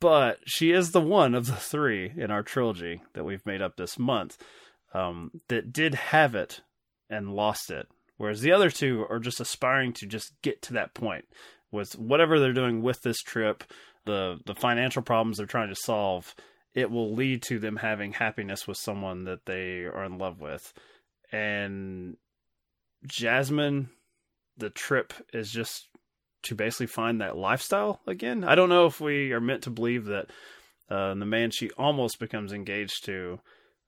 But 0.00 0.38
she 0.46 0.72
is 0.72 0.90
the 0.90 1.00
one 1.00 1.34
of 1.34 1.46
the 1.46 1.56
three 1.56 2.10
in 2.16 2.30
our 2.30 2.42
trilogy 2.42 3.02
that 3.12 3.24
we've 3.24 3.44
made 3.44 3.60
up 3.60 3.76
this 3.76 3.98
month 3.98 4.38
um, 4.94 5.30
that 5.48 5.72
did 5.72 5.94
have 5.94 6.34
it 6.34 6.62
and 7.10 7.34
lost 7.34 7.70
it. 7.70 7.86
Whereas 8.16 8.40
the 8.40 8.52
other 8.52 8.70
two 8.70 9.06
are 9.10 9.18
just 9.18 9.40
aspiring 9.40 9.92
to 9.94 10.06
just 10.06 10.32
get 10.42 10.62
to 10.62 10.72
that 10.74 10.94
point 10.94 11.24
with 11.70 11.98
whatever 11.98 12.38
they're 12.38 12.52
doing 12.52 12.82
with 12.82 13.02
this 13.02 13.20
trip, 13.20 13.64
the 14.04 14.38
the 14.46 14.54
financial 14.54 15.02
problems 15.02 15.38
they're 15.38 15.46
trying 15.46 15.68
to 15.68 15.74
solve, 15.74 16.34
it 16.74 16.90
will 16.90 17.12
lead 17.14 17.42
to 17.42 17.58
them 17.58 17.76
having 17.76 18.12
happiness 18.12 18.66
with 18.66 18.76
someone 18.76 19.24
that 19.24 19.46
they 19.46 19.80
are 19.80 20.04
in 20.04 20.18
love 20.18 20.40
with. 20.40 20.72
And 21.32 22.16
Jasmine, 23.06 23.90
the 24.56 24.70
trip 24.70 25.12
is 25.32 25.50
just 25.50 25.88
to 26.44 26.54
basically 26.54 26.86
find 26.86 27.20
that 27.20 27.36
lifestyle 27.36 28.00
again. 28.06 28.44
I 28.44 28.54
don't 28.54 28.68
know 28.68 28.86
if 28.86 29.00
we 29.00 29.32
are 29.32 29.40
meant 29.40 29.62
to 29.62 29.70
believe 29.70 30.04
that 30.06 30.26
uh, 30.90 31.14
the 31.14 31.24
man 31.24 31.50
she 31.50 31.70
almost 31.72 32.20
becomes 32.20 32.52
engaged 32.52 33.04
to, 33.06 33.40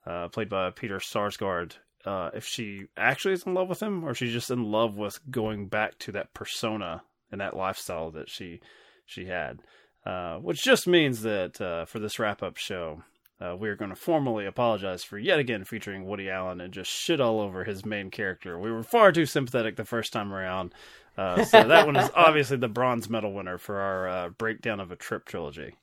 uh, 0.06 0.28
played 0.28 0.48
by 0.48 0.70
Peter 0.70 0.98
Sarsgaard, 0.98 1.74
uh, 2.06 2.30
if 2.32 2.46
she 2.46 2.86
actually 2.96 3.34
is 3.34 3.42
in 3.42 3.54
love 3.54 3.68
with 3.68 3.82
him 3.82 4.04
or 4.04 4.14
she's 4.14 4.32
just 4.32 4.50
in 4.50 4.70
love 4.70 4.96
with 4.96 5.18
going 5.30 5.66
back 5.66 5.98
to 5.98 6.12
that 6.12 6.32
persona 6.32 7.02
and 7.32 7.40
that 7.40 7.56
lifestyle 7.56 8.10
that 8.12 8.30
she 8.30 8.60
she 9.04 9.26
had. 9.26 9.60
Uh, 10.04 10.36
which 10.38 10.62
just 10.62 10.86
means 10.86 11.22
that 11.22 11.60
uh, 11.60 11.84
for 11.84 11.98
this 11.98 12.20
wrap 12.20 12.40
up 12.40 12.56
show, 12.56 13.02
uh, 13.40 13.56
we 13.58 13.68
are 13.68 13.74
going 13.74 13.90
to 13.90 13.96
formally 13.96 14.46
apologize 14.46 15.02
for 15.02 15.18
yet 15.18 15.40
again 15.40 15.64
featuring 15.64 16.06
Woody 16.06 16.30
Allen 16.30 16.60
and 16.60 16.72
just 16.72 16.90
shit 16.90 17.20
all 17.20 17.40
over 17.40 17.64
his 17.64 17.84
main 17.84 18.10
character. 18.10 18.56
We 18.56 18.70
were 18.70 18.84
far 18.84 19.10
too 19.10 19.26
sympathetic 19.26 19.74
the 19.74 19.84
first 19.84 20.12
time 20.12 20.32
around. 20.32 20.74
Uh, 21.18 21.44
so 21.44 21.66
that 21.66 21.86
one 21.86 21.96
is 21.96 22.08
obviously 22.14 22.56
the 22.56 22.68
bronze 22.68 23.10
medal 23.10 23.32
winner 23.32 23.58
for 23.58 23.80
our 23.80 24.08
uh, 24.08 24.28
breakdown 24.28 24.78
of 24.78 24.92
a 24.92 24.96
trip 24.96 25.24
trilogy. 25.24 25.74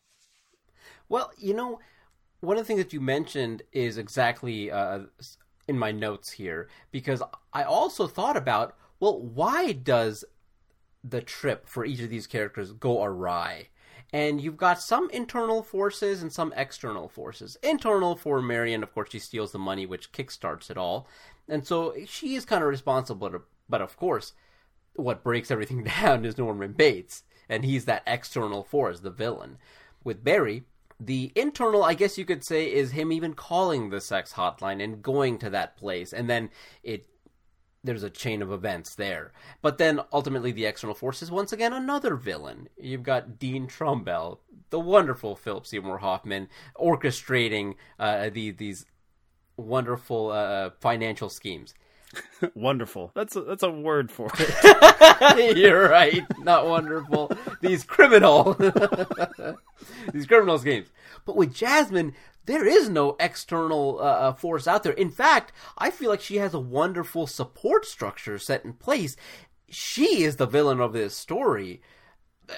Well, 1.09 1.31
you 1.37 1.53
know, 1.53 1.79
one 2.39 2.57
of 2.57 2.63
the 2.63 2.67
things 2.67 2.79
that 2.79 2.93
you 2.93 3.01
mentioned 3.01 3.61
is 3.73 3.97
exactly 3.97 4.71
uh, 4.71 5.01
in 5.67 5.77
my 5.77 5.91
notes 5.91 6.31
here 6.31 6.67
because 6.91 7.21
I 7.53 7.63
also 7.63 8.07
thought 8.07 8.37
about 8.37 8.75
well, 8.99 9.19
why 9.19 9.73
does 9.73 10.23
the 11.03 11.21
trip 11.21 11.67
for 11.67 11.83
each 11.83 11.99
of 11.99 12.09
these 12.09 12.25
characters 12.25 12.71
go 12.71 13.03
awry? 13.03 13.67
And 14.13 14.39
you've 14.39 14.55
got 14.55 14.79
some 14.79 15.09
internal 15.09 15.61
forces 15.61 16.21
and 16.21 16.31
some 16.31 16.53
external 16.55 17.09
forces. 17.09 17.57
Internal 17.61 18.15
for 18.15 18.41
Marion, 18.41 18.81
of 18.81 18.93
course, 18.93 19.09
she 19.11 19.19
steals 19.19 19.51
the 19.51 19.59
money, 19.59 19.85
which 19.85 20.13
kickstarts 20.13 20.69
it 20.69 20.77
all. 20.77 21.07
And 21.49 21.67
so 21.67 21.93
she 22.05 22.35
is 22.35 22.45
kind 22.45 22.63
of 22.63 22.69
responsible. 22.69 23.41
But 23.67 23.81
of 23.81 23.97
course, 23.97 24.31
what 24.95 25.23
breaks 25.23 25.51
everything 25.51 25.83
down 26.01 26.23
is 26.23 26.37
Norman 26.37 26.71
Bates. 26.71 27.23
And 27.49 27.65
he's 27.65 27.83
that 27.85 28.03
external 28.07 28.63
force, 28.63 29.01
the 29.01 29.09
villain. 29.09 29.57
With 30.03 30.23
Barry, 30.23 30.63
the 31.05 31.31
internal, 31.35 31.83
I 31.83 31.93
guess 31.93 32.17
you 32.17 32.25
could 32.25 32.43
say, 32.43 32.71
is 32.71 32.91
him 32.91 33.11
even 33.11 33.33
calling 33.33 33.89
the 33.89 34.01
sex 34.01 34.33
hotline 34.33 34.83
and 34.83 35.01
going 35.01 35.37
to 35.39 35.49
that 35.49 35.77
place. 35.77 36.13
And 36.13 36.29
then 36.29 36.49
it 36.83 37.07
there's 37.83 38.03
a 38.03 38.09
chain 38.09 38.41
of 38.41 38.51
events 38.51 38.95
there. 38.95 39.33
But 39.61 39.77
then 39.77 39.99
ultimately, 40.13 40.51
the 40.51 40.65
external 40.65 40.95
force 40.95 41.21
is 41.21 41.29
once 41.29 41.51
again 41.51 41.73
another 41.73 42.15
villain. 42.15 42.69
You've 42.77 43.03
got 43.03 43.37
Dean 43.37 43.67
Trumbell, 43.67 44.39
the 44.69 44.79
wonderful 44.79 45.35
Philip 45.35 45.67
Seymour 45.67 45.97
Hoffman, 45.97 46.47
orchestrating 46.77 47.75
uh, 47.99 48.29
the, 48.29 48.51
these 48.51 48.85
wonderful 49.57 50.31
uh, 50.31 50.69
financial 50.79 51.29
schemes. 51.29 51.73
Wonderful. 52.55 53.11
That's 53.15 53.35
a, 53.35 53.41
that's 53.41 53.63
a 53.63 53.69
word 53.71 54.11
for 54.11 54.29
it. 54.37 55.57
You're 55.57 55.89
right. 55.89 56.23
Not 56.39 56.67
wonderful. 56.67 57.31
These 57.61 57.83
criminal, 57.83 58.53
these 60.13 60.25
criminals 60.25 60.63
games. 60.63 60.87
But 61.25 61.35
with 61.35 61.53
Jasmine, 61.53 62.13
there 62.45 62.67
is 62.67 62.89
no 62.89 63.15
external 63.19 63.99
uh, 63.99 64.03
uh, 64.03 64.33
force 64.33 64.67
out 64.67 64.83
there. 64.83 64.93
In 64.93 65.11
fact, 65.11 65.51
I 65.77 65.91
feel 65.91 66.09
like 66.09 66.21
she 66.21 66.37
has 66.37 66.53
a 66.53 66.59
wonderful 66.59 67.27
support 67.27 67.85
structure 67.85 68.37
set 68.37 68.65
in 68.65 68.73
place. 68.73 69.15
She 69.69 70.23
is 70.23 70.35
the 70.35 70.45
villain 70.45 70.79
of 70.79 70.93
this 70.93 71.15
story, 71.15 71.81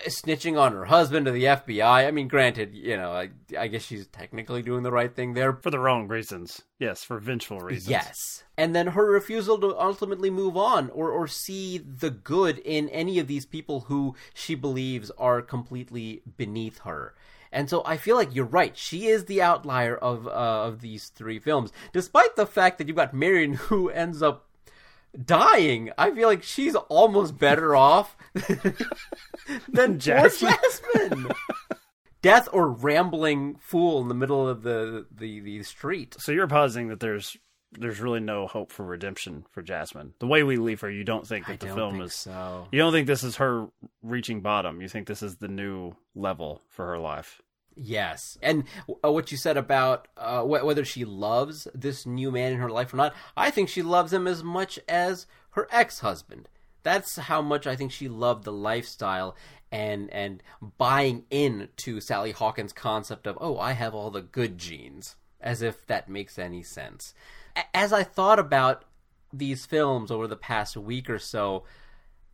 snitching 0.07 0.59
on 0.59 0.73
her 0.73 0.85
husband 0.85 1.25
to 1.25 1.31
the 1.31 1.43
FBI. 1.43 2.07
I 2.07 2.11
mean, 2.11 2.27
granted, 2.27 2.73
you 2.73 2.97
know, 2.97 3.11
I, 3.11 3.29
I 3.57 3.67
guess 3.67 3.83
she's 3.83 4.07
technically 4.07 4.61
doing 4.61 4.83
the 4.83 4.91
right 4.91 5.13
thing 5.13 5.33
there. 5.33 5.53
For 5.53 5.69
the 5.69 5.79
wrong 5.79 6.07
reasons. 6.07 6.63
Yes, 6.79 7.03
for 7.03 7.19
vengeful 7.19 7.59
reasons. 7.59 7.89
Yes. 7.89 8.43
And 8.57 8.75
then 8.75 8.87
her 8.87 9.05
refusal 9.11 9.57
to 9.59 9.77
ultimately 9.77 10.29
move 10.29 10.57
on 10.57 10.89
or, 10.89 11.11
or 11.11 11.27
see 11.27 11.77
the 11.77 12.09
good 12.09 12.59
in 12.59 12.89
any 12.89 13.19
of 13.19 13.27
these 13.27 13.45
people 13.45 13.81
who 13.81 14.15
she 14.33 14.55
believes 14.55 15.11
are 15.17 15.41
completely 15.41 16.23
beneath 16.37 16.79
her. 16.79 17.13
And 17.51 17.69
so 17.69 17.83
I 17.85 17.95
feel 17.97 18.17
like 18.17 18.35
you're 18.35 18.43
right. 18.43 18.75
She 18.77 19.07
is 19.07 19.25
the 19.25 19.41
outlier 19.41 19.95
of 19.95 20.27
uh, 20.27 20.31
of 20.31 20.81
these 20.81 21.07
three 21.07 21.39
films, 21.39 21.71
despite 21.93 22.35
the 22.35 22.45
fact 22.45 22.77
that 22.77 22.87
you've 22.87 22.97
got 22.97 23.13
Marion 23.13 23.53
who 23.69 23.89
ends 23.89 24.21
up 24.21 24.49
dying. 25.23 25.91
I 25.97 26.11
feel 26.11 26.27
like 26.27 26.43
she's 26.43 26.75
almost 26.75 27.37
better 27.37 27.75
off 27.75 28.17
than 29.69 29.99
Jasmine. 29.99 30.53
Jasmine. 30.61 31.27
Death 32.21 32.49
or 32.51 32.69
rambling 32.69 33.55
fool 33.59 34.01
in 34.01 34.07
the 34.07 34.15
middle 34.15 34.47
of 34.47 34.63
the, 34.63 35.05
the, 35.15 35.39
the 35.41 35.63
street. 35.63 36.15
So 36.19 36.31
you're 36.31 36.47
positing 36.47 36.87
that 36.87 36.99
there's 36.99 37.37
there's 37.77 37.99
really 37.99 38.19
no 38.19 38.47
hope 38.47 38.71
for 38.71 38.83
redemption 38.83 39.45
for 39.51 39.61
Jasmine. 39.61 40.13
The 40.19 40.27
way 40.27 40.43
we 40.43 40.57
leave 40.57 40.81
her, 40.81 40.89
you 40.89 41.03
don't 41.03 41.27
think 41.27 41.45
that 41.47 41.63
I 41.63 41.67
the 41.67 41.73
film 41.73 42.01
is. 42.01 42.13
So. 42.13 42.67
You 42.71 42.79
don't 42.79 42.93
think 42.93 43.07
this 43.07 43.23
is 43.23 43.37
her 43.37 43.67
reaching 44.01 44.41
bottom. 44.41 44.81
You 44.81 44.87
think 44.87 45.07
this 45.07 45.21
is 45.21 45.37
the 45.37 45.47
new 45.47 45.93
level 46.15 46.61
for 46.69 46.85
her 46.87 46.99
life. 46.99 47.41
Yes, 47.75 48.37
and 48.41 48.63
uh, 49.03 49.11
what 49.11 49.31
you 49.31 49.37
said 49.37 49.57
about 49.57 50.07
uh, 50.15 50.43
wh- 50.43 50.65
whether 50.65 50.85
she 50.85 51.03
loves 51.03 51.67
this 51.75 52.05
new 52.05 52.31
man 52.31 52.53
in 52.53 52.59
her 52.59 52.69
life 52.69 52.93
or 52.93 52.97
not, 52.97 53.13
I 53.35 53.51
think 53.51 53.67
she 53.67 53.81
loves 53.81 54.13
him 54.13 54.27
as 54.27 54.43
much 54.43 54.79
as 54.87 55.27
her 55.51 55.67
ex-husband. 55.71 56.47
That's 56.83 57.17
how 57.17 57.41
much 57.41 57.67
I 57.67 57.75
think 57.75 57.91
she 57.91 58.07
loved 58.07 58.43
the 58.43 58.53
lifestyle 58.53 59.35
and 59.71 60.09
and 60.11 60.41
buying 60.77 61.25
in 61.29 61.69
to 61.77 61.99
Sally 61.99 62.31
Hawkins' 62.31 62.71
concept 62.71 63.27
of 63.27 63.37
oh, 63.41 63.57
I 63.59 63.73
have 63.73 63.93
all 63.93 64.09
the 64.09 64.21
good 64.21 64.57
genes, 64.57 65.15
as 65.41 65.61
if 65.61 65.85
that 65.87 66.07
makes 66.07 66.39
any 66.39 66.63
sense. 66.63 67.13
As 67.73 67.91
I 67.91 68.03
thought 68.03 68.39
about 68.39 68.85
these 69.33 69.65
films 69.65 70.11
over 70.11 70.27
the 70.27 70.37
past 70.37 70.77
week 70.77 71.09
or 71.09 71.19
so, 71.19 71.63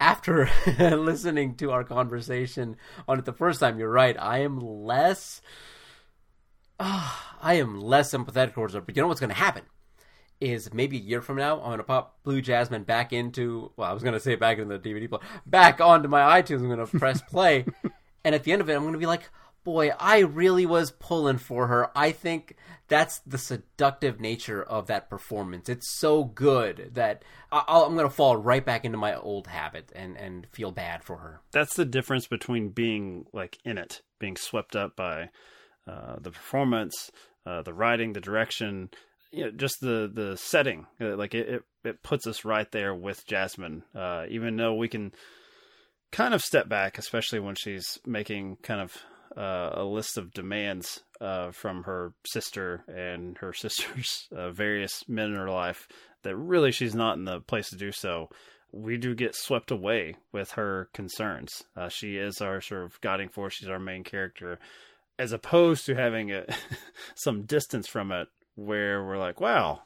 after 0.01 0.49
listening 0.79 1.55
to 1.55 1.71
our 1.71 1.83
conversation 1.83 2.75
on 3.07 3.19
it 3.19 3.25
the 3.25 3.31
first 3.31 3.59
time, 3.59 3.77
you're 3.77 3.91
right. 3.91 4.17
I 4.19 4.39
am 4.39 4.59
less. 4.59 5.41
Uh, 6.79 7.15
I 7.39 7.53
am 7.53 7.79
less 7.79 8.09
sympathetic 8.09 8.55
towards 8.55 8.73
her. 8.73 8.81
But 8.81 8.95
you 8.95 9.01
know 9.03 9.07
what's 9.07 9.19
going 9.19 9.29
to 9.29 9.35
happen? 9.35 9.63
Is 10.41 10.73
maybe 10.73 10.97
a 10.97 11.01
year 11.01 11.21
from 11.21 11.37
now, 11.37 11.59
I'm 11.59 11.67
going 11.67 11.77
to 11.77 11.83
pop 11.83 12.17
Blue 12.23 12.41
Jasmine 12.41 12.83
back 12.83 13.13
into. 13.13 13.71
Well, 13.77 13.87
I 13.87 13.93
was 13.93 14.01
going 14.01 14.15
to 14.15 14.19
say 14.19 14.33
back 14.35 14.57
into 14.57 14.75
the 14.75 14.89
DVD 14.89 15.07
player. 15.07 15.21
Back 15.45 15.79
onto 15.79 16.09
my 16.09 16.41
iTunes. 16.41 16.61
I'm 16.61 16.67
going 16.67 16.85
to 16.85 16.97
press 16.97 17.21
play. 17.21 17.65
and 18.25 18.33
at 18.33 18.43
the 18.43 18.51
end 18.51 18.61
of 18.61 18.69
it, 18.71 18.73
I'm 18.73 18.81
going 18.81 18.93
to 18.93 18.99
be 18.99 19.05
like, 19.05 19.29
boy, 19.63 19.91
I 19.99 20.19
really 20.19 20.65
was 20.65 20.91
pulling 20.91 21.37
for 21.37 21.67
her. 21.67 21.89
I 21.95 22.11
think 22.11 22.55
that's 22.87 23.19
the 23.19 23.37
seductive 23.37 24.19
nature 24.19 24.61
of 24.61 24.87
that 24.87 25.09
performance. 25.09 25.69
It's 25.69 25.97
so 25.97 26.23
good 26.23 26.91
that 26.93 27.23
i 27.51 27.63
am 27.67 27.95
going 27.95 28.07
to 28.07 28.13
fall 28.13 28.37
right 28.37 28.65
back 28.65 28.85
into 28.85 28.97
my 28.97 29.15
old 29.15 29.47
habit 29.47 29.91
and, 29.95 30.17
and 30.17 30.47
feel 30.51 30.71
bad 30.71 31.03
for 31.03 31.17
her. 31.17 31.41
That's 31.51 31.75
the 31.75 31.85
difference 31.85 32.27
between 32.27 32.69
being 32.69 33.25
like 33.33 33.57
in 33.63 33.77
it, 33.77 34.01
being 34.19 34.35
swept 34.35 34.75
up 34.75 34.95
by 34.95 35.29
uh, 35.87 36.17
the 36.19 36.31
performance, 36.31 37.11
uh, 37.45 37.61
the 37.61 37.73
writing, 37.73 38.13
the 38.13 38.21
direction, 38.21 38.89
you 39.31 39.45
know, 39.45 39.51
just 39.51 39.75
the 39.81 40.11
the 40.13 40.37
setting. 40.37 40.85
Uh, 40.99 41.15
like 41.15 41.33
it, 41.33 41.47
it, 41.49 41.63
it 41.83 42.03
puts 42.03 42.27
us 42.27 42.45
right 42.45 42.69
there 42.71 42.93
with 42.93 43.25
Jasmine, 43.25 43.83
uh, 43.95 44.25
even 44.29 44.57
though 44.57 44.75
we 44.75 44.87
can 44.87 45.13
kind 46.11 46.33
of 46.33 46.41
step 46.41 46.67
back, 46.67 46.97
especially 46.97 47.39
when 47.39 47.55
she's 47.55 47.99
making 48.05 48.57
kind 48.61 48.81
of 48.81 48.97
uh, 49.37 49.71
a 49.73 49.83
list 49.83 50.17
of 50.17 50.33
demands 50.33 51.03
uh, 51.19 51.51
from 51.51 51.83
her 51.83 52.13
sister 52.25 52.83
and 52.87 53.37
her 53.37 53.53
sister's 53.53 54.27
uh, 54.35 54.51
various 54.51 55.03
men 55.07 55.29
in 55.29 55.35
her 55.35 55.49
life 55.49 55.87
that 56.23 56.35
really 56.35 56.71
she's 56.71 56.95
not 56.95 57.17
in 57.17 57.25
the 57.25 57.39
place 57.41 57.69
to 57.69 57.77
do 57.77 57.91
so. 57.91 58.29
We 58.71 58.97
do 58.97 59.15
get 59.15 59.35
swept 59.35 59.71
away 59.71 60.15
with 60.31 60.51
her 60.51 60.89
concerns. 60.93 61.63
Uh, 61.75 61.89
she 61.89 62.17
is 62.17 62.41
our 62.41 62.61
sort 62.61 62.83
of 62.83 63.01
guiding 63.01 63.29
force. 63.29 63.55
She's 63.55 63.67
our 63.69 63.79
main 63.79 64.03
character, 64.03 64.59
as 65.19 65.33
opposed 65.33 65.85
to 65.85 65.95
having 65.95 66.31
a, 66.31 66.45
some 67.15 67.43
distance 67.43 67.87
from 67.87 68.11
it, 68.11 68.29
where 68.55 69.03
we're 69.03 69.17
like, 69.17 69.41
"Wow, 69.41 69.81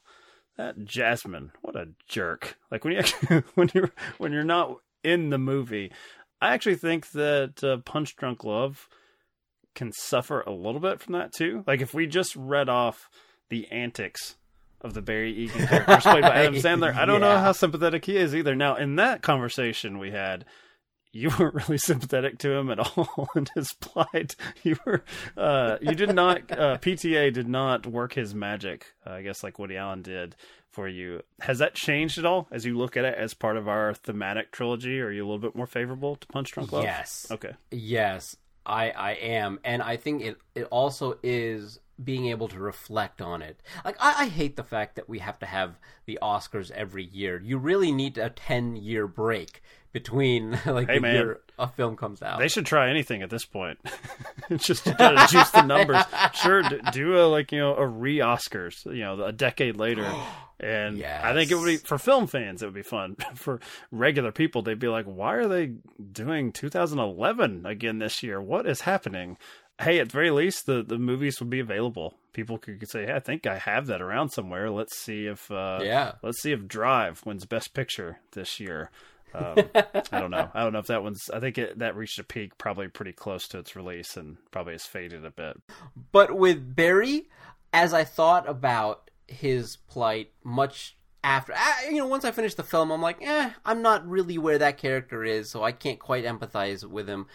that 0.57 0.85
Jasmine, 0.85 1.51
what 1.61 1.75
a 1.75 1.89
jerk!" 2.07 2.57
Like 2.69 2.85
when 2.85 2.93
you 2.93 3.43
when 3.55 3.71
you're 3.73 3.91
when 4.19 4.31
you're 4.31 4.43
not 4.43 4.77
in 5.03 5.31
the 5.31 5.39
movie, 5.39 5.91
I 6.39 6.53
actually 6.53 6.75
think 6.75 7.09
that 7.11 7.63
uh, 7.63 7.77
Punch 7.77 8.15
Drunk 8.15 8.43
Love 8.43 8.87
can 9.75 9.91
suffer 9.91 10.41
a 10.41 10.51
little 10.51 10.79
bit 10.79 11.01
from 11.01 11.13
that 11.13 11.33
too. 11.33 11.63
Like 11.67 11.81
if 11.81 11.93
we 11.93 12.07
just 12.07 12.35
read 12.35 12.69
off 12.69 13.09
the 13.49 13.67
antics 13.71 14.35
of 14.81 14.93
the 14.93 15.01
Barry 15.01 15.33
Egan 15.33 15.67
characters 15.67 16.03
played 16.03 16.23
by 16.23 16.43
Adam 16.43 16.55
Sandler, 16.55 16.95
I 16.95 17.05
don't 17.05 17.21
yeah. 17.21 17.27
know 17.27 17.39
how 17.39 17.51
sympathetic 17.51 18.05
he 18.05 18.17
is 18.17 18.35
either. 18.35 18.55
Now, 18.55 18.75
in 18.75 18.95
that 18.95 19.21
conversation 19.21 19.99
we 19.99 20.11
had, 20.11 20.45
you 21.11 21.29
weren't 21.39 21.55
really 21.55 21.77
sympathetic 21.77 22.39
to 22.39 22.51
him 22.51 22.69
at 22.69 22.79
all 22.79 23.29
in 23.35 23.47
his 23.55 23.73
plight. 23.73 24.35
You 24.63 24.77
were, 24.85 25.03
uh, 25.37 25.77
you 25.81 25.95
did 25.95 26.13
not, 26.13 26.51
uh, 26.51 26.77
PTA 26.77 27.33
did 27.33 27.47
not 27.47 27.85
work 27.85 28.13
his 28.13 28.35
magic, 28.35 28.93
uh, 29.05 29.11
I 29.11 29.21
guess, 29.21 29.43
like 29.43 29.57
Woody 29.57 29.77
Allen 29.77 30.01
did 30.01 30.35
for 30.71 30.89
you. 30.89 31.21
Has 31.39 31.59
that 31.59 31.73
changed 31.73 32.17
at 32.17 32.25
all 32.25 32.47
as 32.51 32.65
you 32.65 32.77
look 32.77 32.97
at 32.97 33.05
it 33.05 33.15
as 33.17 33.33
part 33.33 33.55
of 33.55 33.69
our 33.69 33.93
thematic 33.93 34.51
trilogy? 34.51 34.99
Are 34.99 35.09
you 35.09 35.23
a 35.23 35.27
little 35.27 35.39
bit 35.39 35.55
more 35.55 35.67
favorable 35.67 36.17
to 36.17 36.27
Punch 36.27 36.51
Drunk 36.51 36.73
Love? 36.73 36.83
Yes. 36.83 37.27
Okay. 37.31 37.53
Yes. 37.71 38.35
I 38.65 38.89
I 38.91 39.11
am, 39.13 39.59
and 39.63 39.81
I 39.81 39.97
think 39.97 40.21
it 40.21 40.37
it 40.55 40.63
also 40.65 41.17
is 41.23 41.79
being 42.03 42.25
able 42.27 42.47
to 42.49 42.59
reflect 42.59 43.21
on 43.21 43.41
it. 43.41 43.61
Like 43.85 43.95
I, 43.99 44.23
I, 44.23 44.27
hate 44.27 44.57
the 44.57 44.63
fact 44.63 44.97
that 44.97 45.07
we 45.07 45.19
have 45.19 45.39
to 45.39 45.45
have 45.45 45.79
the 46.05 46.19
Oscars 46.21 46.69
every 46.71 47.05
year. 47.05 47.41
You 47.41 47.57
really 47.57 47.91
need 47.91 48.17
a 48.17 48.29
ten 48.29 48.75
year 48.75 49.07
break 49.07 49.61
between 49.93 50.51
like 50.65 50.87
hey, 50.87 50.95
the 50.95 51.01
man, 51.01 51.15
year 51.15 51.41
a 51.57 51.67
film 51.67 51.95
comes 51.95 52.21
out. 52.21 52.39
They 52.39 52.49
should 52.49 52.65
try 52.65 52.89
anything 52.89 53.21
at 53.21 53.29
this 53.29 53.45
point, 53.45 53.79
just 54.57 54.83
to 54.85 54.93
try 54.93 55.15
to 55.15 55.31
juice 55.31 55.51
the 55.51 55.61
numbers. 55.61 56.03
Sure, 56.33 56.63
do 56.91 57.17
a 57.17 57.25
like 57.27 57.51
you 57.51 57.59
know 57.59 57.75
a 57.75 57.87
re 57.87 58.17
Oscars, 58.17 58.85
you 58.85 59.03
know, 59.03 59.23
a 59.23 59.31
decade 59.31 59.77
later. 59.77 60.05
And 60.59 60.97
yes. 60.97 61.21
I 61.23 61.33
think 61.33 61.51
it 61.51 61.55
would 61.55 61.65
be 61.65 61.77
for 61.77 61.97
film 61.97 62.27
fans. 62.27 62.61
It 62.61 62.65
would 62.65 62.75
be 62.75 62.81
fun 62.81 63.17
for 63.35 63.59
regular 63.91 64.31
people. 64.31 64.61
They'd 64.61 64.79
be 64.79 64.87
like, 64.87 65.05
"Why 65.05 65.35
are 65.35 65.47
they 65.47 65.73
doing 66.11 66.51
2011 66.51 67.65
again 67.65 67.99
this 67.99 68.23
year? 68.23 68.41
What 68.41 68.65
is 68.65 68.81
happening?" 68.81 69.37
Hey, 69.81 69.99
at 69.99 70.07
the 70.07 70.13
very 70.13 70.31
least, 70.31 70.67
the, 70.67 70.83
the 70.83 70.97
movies 70.97 71.41
would 71.41 71.49
be 71.49 71.59
available. 71.59 72.13
People 72.31 72.57
could, 72.57 72.79
could 72.79 72.89
say, 72.89 73.05
hey, 73.05 73.13
"I 73.13 73.19
think 73.19 73.45
I 73.45 73.57
have 73.57 73.87
that 73.87 74.01
around 74.01 74.29
somewhere. 74.29 74.71
Let's 74.71 74.97
see 74.97 75.25
if 75.25 75.51
uh, 75.51 75.79
yeah, 75.81 76.13
let's 76.23 76.41
see 76.41 76.53
if 76.53 76.67
Drive 76.67 77.25
wins 77.25 77.45
Best 77.45 77.73
Picture 77.73 78.19
this 78.31 78.59
year." 78.59 78.91
Um, 79.33 79.57
I 79.75 80.19
don't 80.19 80.31
know. 80.31 80.49
I 80.53 80.63
don't 80.63 80.73
know 80.73 80.79
if 80.79 80.87
that 80.87 81.03
one's. 81.03 81.29
I 81.33 81.41
think 81.41 81.57
it, 81.57 81.79
that 81.79 81.95
reached 81.95 82.19
a 82.19 82.23
peak 82.23 82.57
probably 82.57 82.87
pretty 82.87 83.11
close 83.11 83.47
to 83.49 83.59
its 83.59 83.75
release 83.75 84.15
and 84.15 84.37
probably 84.51 84.73
has 84.73 84.85
faded 84.85 85.25
a 85.25 85.31
bit. 85.31 85.57
But 86.13 86.37
with 86.37 86.75
Barry, 86.75 87.27
as 87.73 87.93
I 87.93 88.05
thought 88.05 88.47
about 88.47 89.09
his 89.27 89.77
plight 89.77 90.31
much 90.43 90.97
after, 91.23 91.53
you 91.89 91.97
know, 91.97 92.07
once 92.07 92.23
I 92.23 92.31
finished 92.31 92.57
the 92.57 92.63
film, 92.63 92.91
I'm 92.91 93.01
like, 93.01 93.17
eh, 93.21 93.49
I'm 93.65 93.81
not 93.81 94.07
really 94.07 94.37
where 94.37 94.59
that 94.59 94.77
character 94.77 95.23
is, 95.23 95.49
so 95.49 95.63
I 95.63 95.71
can't 95.71 95.99
quite 95.99 96.23
empathize 96.23 96.83
with 96.83 97.09
him. 97.09 97.25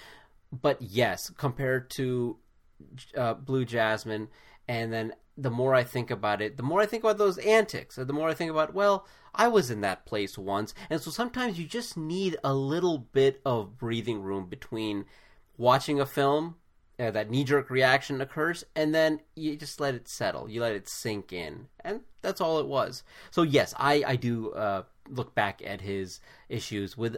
But 0.53 0.81
yes, 0.81 1.31
compared 1.31 1.91
to 1.91 2.37
uh, 3.17 3.35
Blue 3.35 3.65
Jasmine, 3.65 4.29
and 4.69 4.93
then 4.93 5.15
the 5.37 5.51
more 5.51 5.75
I 5.75 5.83
think 5.83 6.11
about 6.11 6.41
it, 6.41 6.57
the 6.57 6.63
more 6.63 6.81
I 6.81 6.87
think 6.87 7.03
about 7.03 7.19
those 7.19 7.39
antics, 7.39 7.97
the 7.97 8.13
more 8.13 8.29
I 8.29 8.35
think 8.35 8.51
about, 8.51 8.75
well, 8.75 9.07
I 9.35 9.49
was 9.49 9.71
in 9.71 9.81
that 9.81 10.07
place 10.07 10.37
once. 10.37 10.75
And 10.89 11.01
so 11.01 11.11
sometimes 11.11 11.59
you 11.59 11.67
just 11.67 11.97
need 11.97 12.37
a 12.45 12.55
little 12.55 12.99
bit 12.99 13.41
of 13.45 13.79
breathing 13.79 14.23
room 14.23 14.47
between 14.49 15.05
watching 15.57 16.01
a 16.01 16.07
film, 16.07 16.57
uh, 17.01 17.11
that 17.11 17.31
knee 17.31 17.45
jerk 17.45 17.71
reaction 17.71 18.21
occurs, 18.21 18.65
and 18.77 18.95
then 18.95 19.21
you 19.35 19.57
just 19.57 19.81
let 19.81 19.95
it 19.95 20.09
settle. 20.09 20.49
You 20.49 20.61
let 20.61 20.73
it 20.73 20.89
sink 20.89 21.33
in. 21.33 21.69
And 21.85 22.01
that's 22.23 22.41
all 22.41 22.59
it 22.59 22.67
was. 22.67 23.03
So, 23.31 23.43
yes, 23.43 23.75
I, 23.79 24.05
I 24.07 24.17
do 24.17 24.53
uh, 24.53 24.83
look 25.09 25.35
back 25.35 25.63
at 25.65 25.81
his 25.81 26.21
issues 26.49 26.97
with 26.97 27.17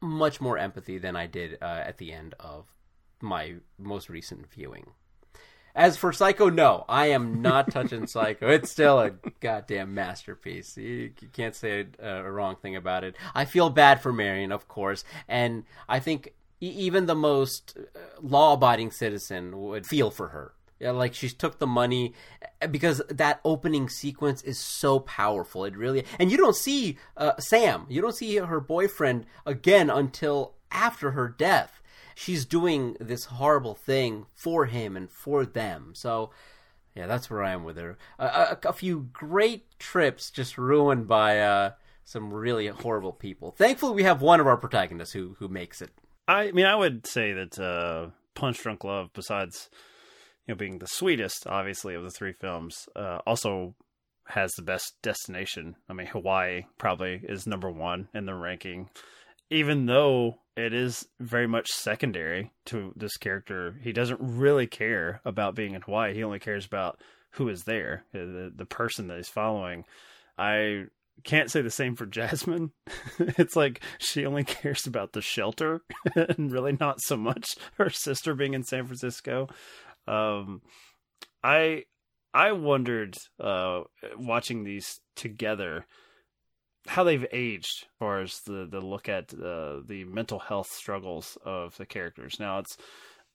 much 0.00 0.40
more 0.40 0.58
empathy 0.58 0.98
than 0.98 1.16
I 1.16 1.26
did 1.26 1.58
uh, 1.62 1.82
at 1.86 1.98
the 1.98 2.12
end 2.12 2.34
of 2.40 2.66
my 3.20 3.54
most 3.78 4.08
recent 4.08 4.50
viewing. 4.50 4.86
As 5.76 5.96
for 5.96 6.12
Psycho, 6.12 6.50
no, 6.50 6.84
I 6.88 7.06
am 7.06 7.42
not 7.42 7.72
touching 7.72 8.06
Psycho. 8.06 8.48
It's 8.48 8.70
still 8.70 9.00
a 9.00 9.10
goddamn 9.40 9.94
masterpiece. 9.94 10.76
You, 10.76 11.10
you 11.20 11.28
can't 11.32 11.56
say 11.56 11.86
a, 11.98 12.08
a, 12.08 12.30
wrong 12.30 12.54
thing 12.54 12.76
about 12.76 13.02
it. 13.02 13.16
I 13.34 13.44
feel 13.44 13.70
bad 13.70 14.00
for 14.00 14.12
Marion, 14.12 14.52
of 14.52 14.68
course, 14.68 15.04
and 15.26 15.64
I 15.88 15.98
think 15.98 16.32
even 16.70 17.06
the 17.06 17.14
most 17.14 17.76
uh, 17.78 17.98
law-abiding 18.20 18.90
citizen 18.90 19.60
would 19.60 19.86
feel 19.86 20.10
for 20.10 20.28
her. 20.28 20.52
Yeah, 20.80 20.90
like 20.90 21.14
she 21.14 21.28
took 21.28 21.58
the 21.58 21.66
money 21.66 22.14
eh, 22.60 22.66
because 22.66 23.00
that 23.08 23.40
opening 23.44 23.88
sequence 23.88 24.42
is 24.42 24.58
so 24.58 24.98
powerful. 24.98 25.64
It 25.64 25.76
really, 25.76 26.04
and 26.18 26.30
you 26.30 26.36
don't 26.36 26.56
see 26.56 26.98
uh, 27.16 27.32
Sam, 27.38 27.86
you 27.88 28.00
don't 28.00 28.16
see 28.16 28.36
her 28.36 28.60
boyfriend 28.60 29.26
again 29.46 29.88
until 29.88 30.54
after 30.70 31.12
her 31.12 31.28
death 31.28 31.80
she's 32.14 32.44
doing 32.44 32.96
this 33.00 33.24
horrible 33.26 33.74
thing 33.74 34.26
for 34.34 34.66
him 34.66 34.96
and 34.96 35.10
for 35.10 35.44
them. 35.44 35.92
So, 35.94 36.30
yeah, 36.94 37.06
that's 37.06 37.28
where 37.28 37.42
I 37.42 37.52
am 37.52 37.64
with 37.64 37.76
her. 37.76 37.98
A, 38.18 38.56
a, 38.64 38.72
few 38.72 39.08
great 39.12 39.78
trips 39.78 40.30
just 40.30 40.56
ruined 40.56 41.08
by 41.08 41.40
uh, 41.40 41.72
some 42.04 42.32
really 42.32 42.68
horrible 42.68 43.12
people. 43.12 43.50
Thankfully, 43.50 43.94
we 43.94 44.04
have 44.04 44.22
one 44.22 44.40
of 44.40 44.46
our 44.46 44.56
protagonists 44.56 45.12
who 45.12 45.36
who 45.38 45.48
makes 45.48 45.82
it. 45.82 45.90
I 46.26 46.52
mean, 46.52 46.66
I 46.66 46.74
would 46.74 47.06
say 47.06 47.32
that 47.32 47.58
uh, 47.58 48.10
Punch 48.34 48.62
Drunk 48.62 48.84
Love, 48.84 49.10
besides 49.12 49.68
you 50.46 50.54
know 50.54 50.58
being 50.58 50.78
the 50.78 50.86
sweetest, 50.86 51.46
obviously 51.46 51.94
of 51.94 52.02
the 52.02 52.10
three 52.10 52.32
films, 52.32 52.88
uh, 52.96 53.18
also 53.26 53.74
has 54.28 54.52
the 54.52 54.62
best 54.62 54.94
destination. 55.02 55.76
I 55.88 55.92
mean, 55.92 56.06
Hawaii 56.06 56.62
probably 56.78 57.20
is 57.22 57.46
number 57.46 57.70
one 57.70 58.08
in 58.14 58.24
the 58.24 58.34
ranking 58.34 58.88
even 59.50 59.86
though 59.86 60.38
it 60.56 60.72
is 60.72 61.06
very 61.20 61.46
much 61.46 61.68
secondary 61.68 62.52
to 62.66 62.92
this 62.96 63.16
character, 63.16 63.78
he 63.82 63.92
doesn't 63.92 64.20
really 64.20 64.66
care 64.66 65.20
about 65.24 65.54
being 65.54 65.74
in 65.74 65.82
Hawaii. 65.82 66.14
He 66.14 66.24
only 66.24 66.38
cares 66.38 66.66
about 66.66 67.00
who 67.30 67.48
is 67.48 67.64
there, 67.64 68.04
the, 68.12 68.52
the 68.54 68.64
person 68.64 69.08
that 69.08 69.16
he's 69.16 69.28
following. 69.28 69.84
I 70.38 70.86
can't 71.22 71.50
say 71.50 71.62
the 71.62 71.70
same 71.70 71.96
for 71.96 72.06
Jasmine. 72.06 72.72
it's 73.18 73.56
like 73.56 73.80
she 73.98 74.26
only 74.26 74.44
cares 74.44 74.86
about 74.86 75.12
the 75.12 75.22
shelter 75.22 75.82
and 76.14 76.52
really 76.52 76.76
not 76.78 77.00
so 77.00 77.16
much 77.16 77.46
her 77.78 77.90
sister 77.90 78.34
being 78.34 78.54
in 78.54 78.64
San 78.64 78.86
Francisco. 78.86 79.48
Um, 80.06 80.62
I 81.42 81.84
I 82.32 82.52
wondered 82.52 83.16
uh, 83.38 83.82
watching 84.16 84.64
these 84.64 85.00
together 85.14 85.86
how 86.86 87.04
they've 87.04 87.26
aged 87.32 87.84
as 87.84 87.98
far 87.98 88.20
as 88.20 88.40
the 88.46 88.66
the 88.70 88.80
look 88.80 89.08
at 89.08 89.32
uh, 89.34 89.80
the 89.86 90.04
mental 90.06 90.38
health 90.38 90.68
struggles 90.70 91.38
of 91.44 91.76
the 91.76 91.86
characters. 91.86 92.36
Now 92.38 92.58
it's 92.58 92.76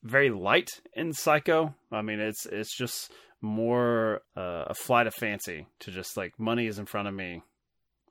very 0.04 0.30
light 0.30 0.70
in 0.94 1.14
Psycho. 1.14 1.74
I 1.92 2.02
mean, 2.02 2.20
it's 2.20 2.46
it's 2.46 2.76
just 2.78 3.12
more 3.42 4.22
uh, 4.36 4.66
a 4.68 4.74
flight 4.74 5.08
of 5.08 5.16
fancy 5.16 5.68
to 5.80 5.92
just 5.92 6.18
like 6.18 6.40
money 6.40 6.68
is 6.68 6.80
in 6.80 6.86
front 6.86 7.08
of 7.08 7.14
me. 7.14 7.42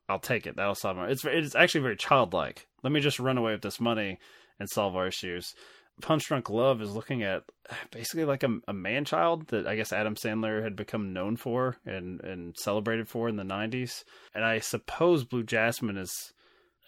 I'll 0.09 0.19
take 0.19 0.47
it. 0.47 0.57
That'll 0.57 0.75
solve 0.75 0.97
my. 0.97 1.09
It's 1.09 1.25
it's 1.25 1.55
actually 1.55 1.83
very 1.83 1.97
childlike. 1.97 2.67
Let 2.83 2.93
me 2.93 3.01
just 3.01 3.19
run 3.19 3.39
away 3.39 3.53
with 3.53 3.63
this 3.63 3.81
money 3.81 4.19
and 4.59 4.69
solve 4.69 4.97
our 4.97 5.07
issues. 5.07 5.55
Punch 6.01 6.27
Drunk 6.27 6.49
Love 6.49 6.81
is 6.81 6.95
looking 6.95 7.23
at 7.23 7.43
basically 7.91 8.25
like 8.25 8.43
a, 8.43 8.59
a 8.69 8.73
man 8.73 9.05
child 9.05 9.49
that 9.49 9.67
I 9.67 9.77
guess 9.77 9.93
Adam 9.93 10.15
Sandler 10.15 10.63
had 10.63 10.77
become 10.77 11.13
known 11.13 11.37
for 11.37 11.77
and, 11.85 12.21
and 12.23 12.55
celebrated 12.57 13.09
for 13.09 13.29
in 13.29 13.37
the 13.37 13.43
90s. 13.43 14.05
And 14.35 14.45
I 14.45 14.61
suppose 14.61 15.25
Blue 15.25 15.43
Jasmine 15.43 15.97
is 15.97 16.33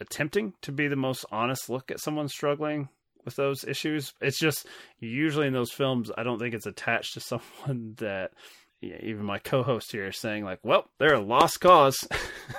attempting 0.01 0.55
to 0.63 0.73
be 0.73 0.89
the 0.89 0.97
most 0.97 1.25
honest 1.33 1.69
look 1.69 1.91
at 1.91 2.01
someone 2.01 2.29
struggling 2.29 2.89
with 3.25 3.37
those 3.37 3.65
issues. 3.65 4.15
It's 4.21 4.39
just 4.39 4.67
usually 4.99 5.47
in 5.47 5.53
those 5.53 5.73
films, 5.73 6.11
I 6.17 6.23
don't 6.23 6.39
think 6.39 6.55
it's 6.55 6.67
attached 6.67 7.15
to 7.15 7.21
someone 7.21 7.95
that 7.99 8.33
yeah, 8.81 8.97
even 9.03 9.25
my 9.25 9.39
co-host 9.39 9.93
here 9.93 10.07
is 10.07 10.17
saying 10.17 10.45
like, 10.45 10.61
"Well, 10.63 10.89
they're 10.99 11.15
a 11.15 11.21
lost 11.21 11.61
cause. 11.61 12.09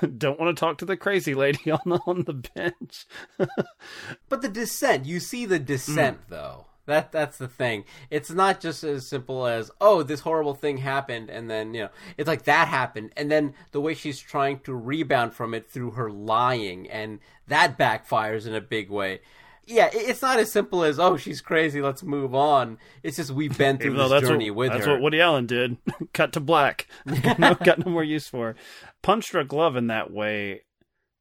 Don't 0.17 0.39
want 0.39 0.55
to 0.55 0.59
talk 0.59 0.77
to 0.79 0.85
the 0.85 0.97
crazy 0.97 1.33
lady 1.33 1.71
on 1.71 1.81
the 1.85 1.99
on 2.05 2.23
the 2.23 2.33
bench." 2.33 3.07
but 4.29 4.41
the 4.41 4.49
descent, 4.49 5.05
you 5.05 5.19
see 5.19 5.45
the 5.45 5.59
descent 5.59 6.19
mm. 6.19 6.29
though. 6.29 6.65
That 6.85 7.11
that's 7.11 7.37
the 7.37 7.47
thing. 7.47 7.85
It's 8.09 8.29
not 8.29 8.59
just 8.59 8.83
as 8.83 9.09
simple 9.09 9.47
as, 9.47 9.71
"Oh, 9.79 10.03
this 10.03 10.19
horrible 10.19 10.53
thing 10.53 10.77
happened," 10.77 11.29
and 11.29 11.49
then 11.49 11.73
you 11.73 11.83
know, 11.83 11.89
it's 12.17 12.27
like 12.27 12.43
that 12.43 12.67
happened, 12.67 13.13
and 13.17 13.31
then 13.31 13.55
the 13.71 13.81
way 13.81 13.93
she's 13.95 14.19
trying 14.19 14.59
to 14.61 14.75
rebound 14.75 15.33
from 15.33 15.53
it 15.53 15.69
through 15.69 15.91
her 15.91 16.11
lying, 16.11 16.89
and 16.89 17.19
that 17.47 17.79
backfires 17.79 18.45
in 18.45 18.53
a 18.53 18.61
big 18.61 18.89
way 18.89 19.21
yeah, 19.65 19.89
it's 19.93 20.21
not 20.21 20.39
as 20.39 20.51
simple 20.51 20.83
as 20.83 20.99
oh 20.99 21.17
she's 21.17 21.41
crazy, 21.41 21.81
let's 21.81 22.03
move 22.03 22.33
on. 22.33 22.77
It's 23.03 23.17
just 23.17 23.31
we've 23.31 23.57
been 23.57 23.77
through 23.77 23.95
this 23.95 24.21
journey 24.21 24.49
what, 24.49 24.57
with 24.57 24.71
that's 24.71 24.85
her. 24.85 24.91
That's 24.91 24.95
what 24.95 25.03
Woody 25.03 25.21
Allen 25.21 25.45
did. 25.45 25.77
Cut 26.13 26.33
to 26.33 26.39
black. 26.39 26.87
no, 27.37 27.55
got 27.63 27.85
no 27.85 27.91
more 27.91 28.03
use 28.03 28.27
for. 28.27 28.55
Punched 29.01 29.31
Drunk 29.31 29.49
glove 29.49 29.75
in 29.75 29.87
that 29.87 30.11
way, 30.11 30.61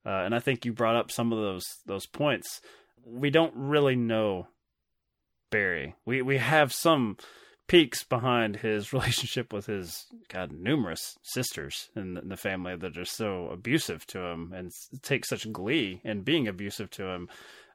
uh, 0.04 0.22
and 0.24 0.34
I 0.34 0.40
think 0.40 0.64
you 0.64 0.72
brought 0.72 0.96
up 0.96 1.10
some 1.10 1.32
of 1.32 1.38
those 1.38 1.64
those 1.86 2.06
points. 2.06 2.60
We 3.04 3.30
don't 3.30 3.54
really 3.54 3.96
know 3.96 4.48
Barry. 5.50 5.94
We 6.04 6.22
we 6.22 6.38
have 6.38 6.72
some 6.72 7.16
peeks 7.68 8.02
behind 8.02 8.56
his 8.56 8.92
relationship 8.92 9.52
with 9.52 9.66
his 9.66 10.06
god 10.28 10.50
numerous 10.50 11.16
sisters 11.22 11.88
in 11.94 12.14
the, 12.14 12.22
in 12.22 12.28
the 12.28 12.36
family 12.36 12.74
that 12.74 12.98
are 12.98 13.04
so 13.04 13.46
abusive 13.48 14.04
to 14.06 14.18
him 14.18 14.52
and 14.52 14.72
take 15.02 15.24
such 15.24 15.52
glee 15.52 16.00
in 16.02 16.22
being 16.22 16.48
abusive 16.48 16.90
to 16.90 17.04
him 17.04 17.28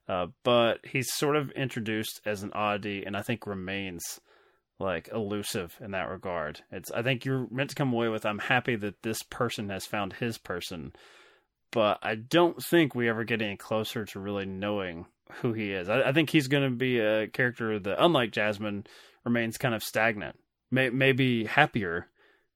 uh, 0.07 0.27
but 0.43 0.79
he's 0.85 1.11
sort 1.13 1.35
of 1.35 1.51
introduced 1.51 2.21
as 2.25 2.43
an 2.43 2.53
oddity, 2.53 3.03
and 3.05 3.17
I 3.17 3.21
think 3.21 3.47
remains 3.47 4.19
like 4.79 5.09
elusive 5.13 5.75
in 5.79 5.91
that 5.91 6.09
regard. 6.09 6.61
It's 6.71 6.91
I 6.91 7.01
think 7.01 7.25
you're 7.25 7.47
meant 7.49 7.69
to 7.71 7.75
come 7.75 7.93
away 7.93 8.09
with 8.09 8.25
I'm 8.25 8.39
happy 8.39 8.75
that 8.75 9.03
this 9.03 9.23
person 9.23 9.69
has 9.69 9.85
found 9.85 10.13
his 10.13 10.37
person, 10.37 10.93
but 11.71 11.99
I 12.03 12.15
don't 12.15 12.61
think 12.63 12.93
we 12.93 13.09
ever 13.09 13.23
get 13.23 13.41
any 13.41 13.57
closer 13.57 14.05
to 14.05 14.19
really 14.19 14.45
knowing 14.45 15.05
who 15.41 15.53
he 15.53 15.71
is. 15.71 15.89
I, 15.89 16.09
I 16.09 16.11
think 16.11 16.29
he's 16.29 16.47
going 16.47 16.69
to 16.69 16.75
be 16.75 16.99
a 16.99 17.27
character 17.27 17.79
that, 17.79 18.03
unlike 18.03 18.31
Jasmine, 18.31 18.85
remains 19.23 19.57
kind 19.57 19.73
of 19.73 19.83
stagnant. 19.83 20.37
May, 20.71 20.89
maybe 20.89 21.45
happier 21.45 22.07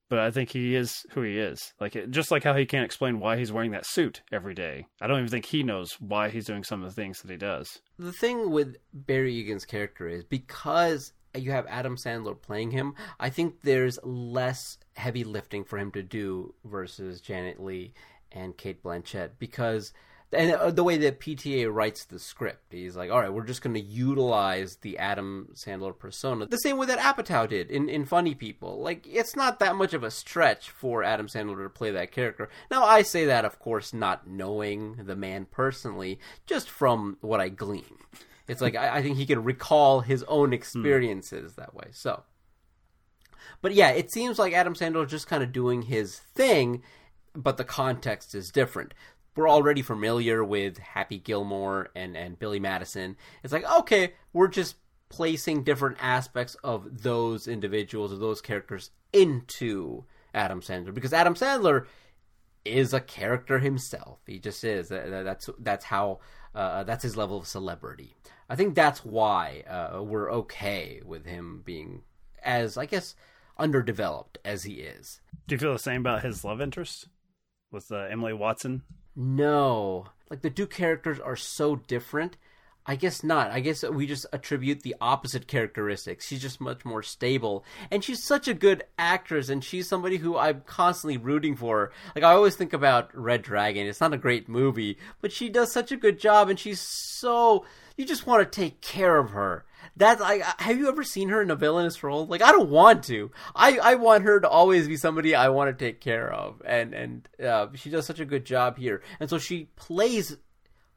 but 0.10 0.20
I 0.20 0.32
think 0.32 0.50
he 0.50 0.76
is 0.76 1.06
who 1.12 1.22
he 1.22 1.38
is. 1.38 1.74
Like 1.80 2.10
just 2.10 2.32
like 2.32 2.44
how 2.44 2.56
he 2.56 2.66
can't 2.66 2.86
explain 2.86 3.20
why 3.20 3.38
he's 3.38 3.52
wearing 3.52 3.72
that 3.72 3.86
suit 3.86 4.22
every 4.32 4.54
day. 4.54 4.88
I 5.02 5.08
don't 5.08 5.20
even 5.20 5.30
think 5.30 5.46
he 5.46 5.64
knows 5.64 5.94
why 6.00 6.30
he's 6.30 6.46
doing 6.46 6.64
some 6.64 6.84
of 6.84 6.90
the 6.90 7.02
things 7.02 7.22
that 7.22 7.32
he 7.32 7.38
does. 7.38 7.80
The 7.98 8.12
thing 8.12 8.52
with 8.52 8.78
Barry 8.94 9.34
Egan's 9.36 9.66
character 9.66 10.08
is 10.08 10.24
because 10.24 11.14
you 11.36 11.52
have 11.52 11.68
Adam 11.68 11.96
Sandler 11.96 12.40
playing 12.40 12.72
him, 12.72 12.96
I 13.20 13.30
think 13.30 13.62
there's 13.62 14.00
less 14.04 14.78
heavy 14.96 15.24
lifting 15.24 15.64
for 15.64 15.78
him 15.78 15.92
to 15.92 16.02
do 16.02 16.56
versus 16.66 17.22
Janet 17.22 17.62
Leigh 17.62 17.94
and 18.32 18.58
Cate 18.58 18.84
Blanchett 18.84 19.32
because 19.38 19.94
and 20.32 20.52
uh, 20.54 20.70
the 20.70 20.84
way 20.84 20.98
that 20.98 21.20
PTA 21.20 21.74
writes 21.74 22.06
the 22.06 22.20
script, 22.20 22.72
he's 22.72 22.96
like, 22.96 23.10
all 23.10 23.20
right, 23.20 23.34
we're 23.34 23.46
just 23.46 23.64
going 23.64 23.74
to 23.74 23.80
utilize 23.80 24.76
the 24.78 24.98
Adam 25.00 25.50
Sandler 25.56 25.98
persona 25.98 26.46
the 26.46 26.58
same 26.58 26.78
way 26.78 26.86
that 26.86 27.00
Apatow 27.00 27.50
did 27.50 27.72
in, 27.72 27.90
in 27.90 28.06
Funny 28.06 28.36
People. 28.36 28.80
Like, 28.80 29.08
it's 29.08 29.36
not 29.36 29.60
that 29.60 29.76
much 29.76 29.94
of 29.94 30.04
a 30.04 30.12
stretch 30.12 30.70
for 30.70 31.04
Adam 31.04 31.28
Sandler 31.28 31.64
to 31.64 31.70
play 31.70 31.90
that 31.92 32.12
character. 32.12 32.50
Now, 32.70 32.84
I 32.84 33.02
say 33.02 33.26
that, 33.26 33.44
of 33.44 33.58
course, 33.58 33.92
not 33.92 34.28
knowing 34.28 34.98
the 35.06 35.16
man 35.16 35.48
personally, 35.50 36.20
just 36.46 36.70
from 36.70 37.18
what 37.22 37.42
I 37.42 37.50
glean. 37.50 37.98
It's 38.48 38.62
like 38.62 38.76
I, 38.76 38.98
I 38.98 39.02
think 39.02 39.18
he 39.18 39.26
can 39.26 39.44
recall 39.44 40.02
his 40.02 40.24
own 40.24 40.54
experiences 40.54 41.56
that 41.56 41.74
way. 41.74 41.88
So, 41.92 42.24
but 43.64 43.74
yeah, 43.74 43.90
it 43.90 44.12
seems 44.12 44.38
like 44.38 44.54
Adam 44.54 44.76
Sandler 44.76 45.06
is 45.06 45.12
just 45.12 45.28
kind 45.28 45.42
of 45.42 45.52
doing 45.52 45.84
his 45.84 46.20
thing, 46.20 46.84
but 47.36 47.58
the 47.58 47.64
context 47.64 48.36
is 48.36 48.52
different 48.52 48.94
we're 49.40 49.50
already 49.50 49.82
familiar 49.82 50.44
with 50.44 50.78
Happy 50.80 51.18
Gilmore 51.18 51.92
and, 51.96 52.18
and 52.18 52.38
Billy 52.38 52.60
Madison. 52.60 53.16
It's 53.42 53.54
like, 53.54 53.64
okay, 53.80 54.16
we're 54.34 54.50
just 54.50 54.76
placing 55.08 55.64
different 55.64 55.96
aspects 56.02 56.56
of 56.62 57.04
those 57.04 57.48
individuals 57.48 58.12
or 58.12 58.18
those 58.18 58.42
characters 58.42 58.92
into 59.14 60.04
Adam 60.34 60.60
Sandler 60.60 60.94
because 60.94 61.14
Adam 61.14 61.36
Sandler 61.36 61.86
is 62.66 62.94
a 62.94 63.00
character 63.00 63.60
himself. 63.60 64.20
He 64.28 64.40
just 64.40 64.62
is. 64.66 64.90
That's 64.90 65.50
that's 65.58 65.86
how 65.86 66.20
uh, 66.54 66.84
that's 66.84 67.04
his 67.04 67.16
level 67.16 67.38
of 67.38 67.48
celebrity. 67.48 68.18
I 68.50 68.58
think 68.58 68.76
that's 68.76 69.06
why 69.06 69.64
uh, 69.70 70.04
we're 70.04 70.30
okay 70.34 71.02
with 71.06 71.26
him 71.26 71.62
being 71.64 72.02
as 72.44 72.78
I 72.78 72.88
guess 72.88 73.16
underdeveloped 73.58 74.38
as 74.44 74.64
he 74.64 74.82
is. 74.82 75.22
Do 75.48 75.56
you 75.56 75.60
feel 75.60 75.72
the 75.72 75.80
same 75.80 76.02
about 76.02 76.24
his 76.24 76.44
love 76.44 76.60
interest 76.60 77.08
with 77.72 77.90
uh, 77.90 78.00
Emily 78.12 78.34
Watson? 78.34 78.82
No. 79.16 80.08
Like 80.30 80.42
the 80.42 80.50
two 80.50 80.68
characters 80.68 81.20
are 81.20 81.36
so 81.36 81.76
different. 81.76 82.38
I 82.86 82.96
guess 82.96 83.24
not. 83.24 83.52
I 83.52 83.60
guess 83.60 83.84
we 83.84 84.08
just 84.08 84.26
attribute 84.34 84.82
the 84.82 84.96
opposite 85.00 85.46
characteristics. 85.46 86.26
She's 86.26 86.42
just 86.42 86.60
much 86.60 86.84
more 86.86 87.04
stable. 87.04 87.64
And 87.92 88.04
she's 88.04 88.24
such 88.24 88.48
a 88.48 88.54
good 88.56 88.84
actress, 88.98 89.50
and 89.50 89.64
she's 89.64 89.88
somebody 89.88 90.18
who 90.18 90.36
I'm 90.36 90.62
constantly 90.62 91.18
rooting 91.18 91.56
for. 91.56 91.92
Like, 92.16 92.24
I 92.24 92.32
always 92.32 92.56
think 92.56 92.74
about 92.74 93.16
Red 93.16 93.44
Dragon. 93.44 93.86
It's 93.86 94.02
not 94.02 94.14
a 94.14 94.18
great 94.18 94.50
movie, 94.50 94.98
but 95.22 95.32
she 95.32 95.50
does 95.50 95.72
such 95.72 95.92
a 95.92 95.98
good 95.98 96.20
job, 96.20 96.50
and 96.50 96.58
she's 96.58 96.82
so. 96.82 97.64
You 97.96 98.06
just 98.06 98.26
want 98.26 98.42
to 98.52 98.60
take 98.62 98.82
care 98.82 99.18
of 99.18 99.32
her. 99.32 99.66
That's 99.96 100.22
like, 100.22 100.42
have 100.60 100.78
you 100.78 100.88
ever 100.88 101.04
seen 101.04 101.30
her 101.30 101.42
in 101.42 101.52
a 101.52 101.56
villainous 101.56 102.02
role? 102.04 102.26
Like, 102.26 102.42
I 102.42 102.52
don't 102.52 102.70
want 102.70 103.04
to. 103.06 103.32
I, 103.56 103.78
I 103.78 103.96
want 103.96 104.24
her 104.24 104.40
to 104.40 104.50
always 104.50 104.88
be 104.88 104.98
somebody 104.98 105.36
I 105.36 105.50
want 105.50 105.78
to 105.78 105.86
take 105.86 106.02
care 106.02 106.32
of, 106.32 106.62
and 106.66 106.94
and 106.94 107.30
uh, 107.44 107.68
she 107.76 107.90
does 107.90 108.06
such 108.06 108.20
a 108.20 108.26
good 108.26 108.46
job 108.46 108.78
here, 108.78 109.02
and 109.20 109.30
so 109.30 109.38
she 109.38 109.70
plays 109.76 110.38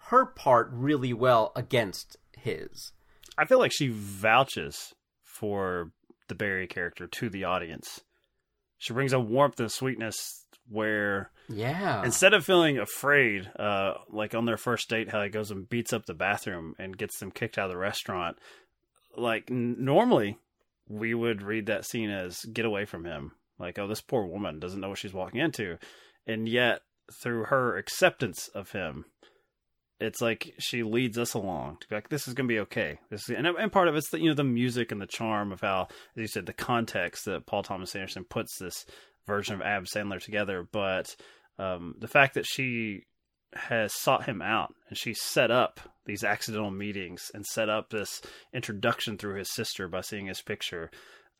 her 0.06 0.26
part 0.26 0.68
really 0.72 1.12
well 1.12 1.52
against 1.56 2.16
his. 2.36 2.92
I 3.38 3.46
feel 3.46 3.58
like 3.58 3.72
she 3.72 3.88
vouches 3.88 4.94
for 5.22 5.92
the 6.28 6.34
Barry 6.34 6.66
character 6.66 7.06
to 7.06 7.30
the 7.30 7.44
audience. 7.44 8.00
She 8.78 8.92
brings 8.92 9.12
a 9.12 9.20
warmth 9.20 9.60
and 9.60 9.70
sweetness 9.70 10.42
where 10.68 11.30
yeah 11.48 12.04
instead 12.04 12.32
of 12.32 12.44
feeling 12.44 12.78
afraid 12.78 13.50
uh 13.58 13.94
like 14.10 14.34
on 14.34 14.44
their 14.44 14.56
first 14.56 14.88
date 14.88 15.10
how 15.10 15.22
he 15.22 15.28
goes 15.28 15.50
and 15.50 15.68
beats 15.68 15.92
up 15.92 16.06
the 16.06 16.14
bathroom 16.14 16.74
and 16.78 16.96
gets 16.96 17.18
them 17.18 17.30
kicked 17.30 17.58
out 17.58 17.66
of 17.66 17.72
the 17.72 17.76
restaurant 17.76 18.38
like 19.16 19.50
normally 19.50 20.38
we 20.88 21.14
would 21.14 21.42
read 21.42 21.66
that 21.66 21.86
scene 21.86 22.10
as 22.10 22.40
get 22.52 22.64
away 22.64 22.84
from 22.84 23.04
him. 23.04 23.32
Like 23.58 23.78
oh 23.78 23.86
this 23.86 24.00
poor 24.00 24.26
woman 24.26 24.58
doesn't 24.58 24.80
know 24.80 24.88
what 24.88 24.98
she's 24.98 25.14
walking 25.14 25.40
into. 25.40 25.78
And 26.26 26.48
yet 26.48 26.80
through 27.22 27.44
her 27.44 27.76
acceptance 27.76 28.48
of 28.48 28.72
him 28.72 29.04
it's 30.00 30.20
like 30.20 30.52
she 30.58 30.82
leads 30.82 31.16
us 31.16 31.34
along 31.34 31.76
to 31.80 31.88
be 31.88 31.94
like 31.94 32.08
this 32.08 32.26
is 32.26 32.34
going 32.34 32.48
to 32.48 32.52
be 32.52 32.60
okay. 32.60 32.98
This 33.08 33.28
is, 33.28 33.36
and, 33.36 33.46
and 33.46 33.70
part 33.70 33.86
of 33.86 33.94
it's 33.94 34.10
the 34.10 34.20
you 34.20 34.28
know 34.28 34.34
the 34.34 34.44
music 34.44 34.90
and 34.90 35.00
the 35.00 35.06
charm 35.06 35.52
of 35.52 35.60
how 35.60 35.88
as 36.16 36.20
you 36.20 36.26
said 36.26 36.46
the 36.46 36.52
context 36.52 37.26
that 37.26 37.46
paul 37.46 37.62
thomas 37.62 37.94
anderson 37.94 38.24
puts 38.24 38.58
this 38.58 38.84
version 39.26 39.54
of 39.54 39.62
Adam 39.62 39.84
Sandler 39.84 40.22
together. 40.22 40.66
But 40.70 41.14
um, 41.58 41.94
the 41.98 42.08
fact 42.08 42.34
that 42.34 42.46
she 42.46 43.04
has 43.54 43.92
sought 43.94 44.24
him 44.24 44.40
out 44.42 44.74
and 44.88 44.96
she 44.96 45.14
set 45.14 45.50
up 45.50 45.80
these 46.06 46.24
accidental 46.24 46.70
meetings 46.70 47.30
and 47.34 47.46
set 47.46 47.68
up 47.68 47.90
this 47.90 48.20
introduction 48.52 49.16
through 49.16 49.36
his 49.36 49.52
sister 49.52 49.88
by 49.88 50.00
seeing 50.00 50.26
his 50.26 50.42
picture. 50.42 50.90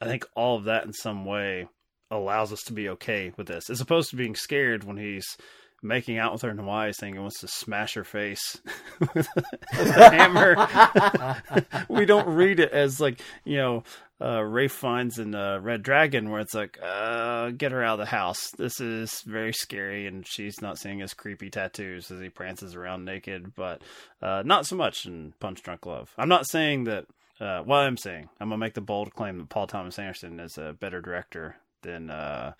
I 0.01 0.07
think 0.07 0.25
all 0.35 0.57
of 0.57 0.65
that 0.65 0.85
in 0.85 0.93
some 0.93 1.25
way 1.25 1.67
allows 2.11 2.53
us 2.53 2.63
to 2.65 2.73
be 2.73 2.89
okay 2.91 3.33
with 3.37 3.47
this, 3.47 3.71
as 3.71 3.81
opposed 3.81 4.11
to 4.11 4.17
being 4.17 4.37
scared 4.37 4.85
when 4.85 4.99
he's 4.99 5.37
making 5.83 6.19
out 6.19 6.33
with 6.33 6.43
her 6.43 6.51
in 6.51 6.59
Hawaii, 6.59 6.93
saying 6.93 7.15
he 7.15 7.21
wants 7.21 7.41
to 7.41 7.49
smash 7.49 7.95
her 7.95 8.05
face 8.05 8.61
with 9.15 9.29
a 9.73 10.11
hammer. 10.11 11.67
we 11.89 12.07
don't 12.07 12.29
read 12.29 12.61
it 12.61 12.71
as 12.71 13.01
like 13.01 13.21
you 13.45 13.57
know 13.57 13.83
uh, 14.23 14.69
Fiennes 14.69 15.19
in 15.19 15.35
uh, 15.35 15.59
Red 15.61 15.83
Dragon, 15.83 16.31
where 16.31 16.41
it's 16.41 16.55
like, 16.55 16.79
uh, 16.81 17.51
get 17.51 17.73
her 17.73 17.83
out 17.83 17.99
of 17.99 18.07
the 18.07 18.11
house. 18.11 18.51
This 18.57 18.81
is 18.81 19.21
very 19.23 19.53
scary, 19.53 20.07
and 20.07 20.27
she's 20.27 20.63
not 20.63 20.79
seeing 20.79 21.01
his 21.01 21.13
creepy 21.13 21.51
tattoos 21.51 22.11
as 22.11 22.21
he 22.21 22.29
prances 22.29 22.77
around 22.77 23.05
naked. 23.05 23.55
But 23.57 23.83
uh, 24.23 24.43
not 24.47 24.67
so 24.67 24.77
much 24.77 25.07
in 25.07 25.35
Punch 25.41 25.63
Drunk 25.63 25.87
Love. 25.87 26.13
I'm 26.17 26.29
not 26.29 26.47
saying 26.47 26.85
that. 26.85 27.07
Uh, 27.41 27.65
well, 27.67 27.81
I'm 27.81 27.97
saying 27.97 28.29
I'm 28.39 28.51
gonna 28.51 28.59
make 28.59 28.75
the 28.75 28.81
bold 28.81 29.13
claim 29.15 29.39
that 29.39 29.49
Paul 29.49 29.67
Thomas 29.67 29.99
Anderson 29.99 30.39
is 30.39 30.59
a 30.59 30.77
better 30.79 31.01
director 31.01 31.57
than 31.83 32.09
uh, 32.09 32.53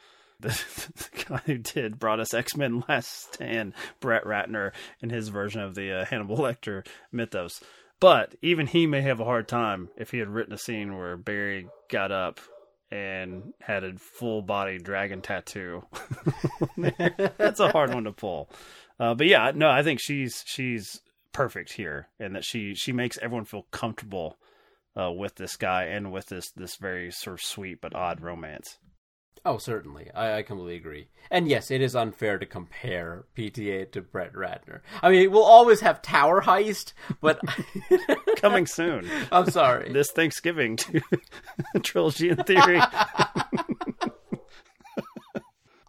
the, 0.43 0.49
the, 0.97 1.25
guy 1.25 1.41
who 1.47 1.59
did 1.59 1.99
brought 1.99 2.21
us 2.21 2.35
X 2.35 2.57
Men 2.57 2.85
Last 2.89 3.35
Stand, 3.35 3.75
Brett 4.01 4.25
Ratner, 4.25 4.73
in 5.01 5.11
his 5.11 5.29
version 5.29 5.61
of 5.61 5.75
the 5.75 6.01
uh, 6.01 6.05
Hannibal 6.05 6.37
Lecter 6.37 6.87
mythos. 7.11 7.61
But 8.01 8.35
even 8.43 8.67
he 8.67 8.87
may 8.87 9.01
have 9.03 9.21
a 9.21 9.25
hard 9.25 9.47
time 9.47 9.89
if 9.97 10.11
he 10.11 10.19
had 10.19 10.29
written 10.29 10.53
a 10.53 10.59
scene 10.59 10.97
where 10.97 11.17
Barry 11.17 11.69
got 11.89 12.11
up 12.11 12.41
and 12.91 13.55
had 13.61 13.85
a 13.85 13.97
full 13.97 14.43
body 14.43 14.79
dragon 14.79 15.23
tattoo. 15.23 15.85
That's 17.39 17.61
a 17.61 17.71
hard 17.71 17.95
one 17.95 18.05
to 18.05 18.13
pull. 18.13 18.51
Uh, 19.01 19.15
but 19.15 19.27
yeah, 19.27 19.53
no, 19.55 19.71
I 19.71 19.83
think 19.83 20.01
she's 20.01 20.45
she's 20.47 21.01
perfect 21.33 21.73
here, 21.73 22.09
and 22.21 22.35
that 22.35 22.45
she 22.45 22.75
she 22.75 22.93
makes 22.93 23.19
everyone 23.23 23.47
feel 23.47 23.67
comfortable 23.71 24.37
uh, 25.01 25.11
with 25.11 25.37
this 25.37 25.57
guy 25.57 25.85
and 25.85 26.13
with 26.13 26.27
this 26.27 26.51
this 26.53 26.77
very 26.77 27.11
sort 27.11 27.35
of 27.35 27.45
sweet 27.45 27.81
but 27.81 27.95
odd 27.95 28.21
romance. 28.21 28.79
Oh, 29.45 29.59
certainly. 29.59 30.09
I, 30.15 30.39
I, 30.39 30.43
completely 30.43 30.77
agree. 30.77 31.09
And 31.31 31.49
yes, 31.49 31.73
it 31.73 31.81
is 31.81 31.97
unfair 31.97 32.39
to 32.39 32.47
compare 32.47 33.25
PTA 33.37 33.91
to 33.91 34.01
Brett 34.01 34.35
Ratner. 34.35 34.81
I 35.03 35.11
mean, 35.11 35.33
we'll 35.33 35.43
always 35.43 35.81
have 35.81 36.01
Tower 36.01 36.43
Heist, 36.43 36.93
but. 37.21 37.41
Coming 38.37 38.67
soon. 38.67 39.09
I'm 39.33 39.51
sorry. 39.51 39.93
This 39.93 40.13
Thanksgiving 40.13 40.77
to 40.77 41.01
Trilogy 41.83 42.29
in 42.29 42.37
Theory. 42.37 42.81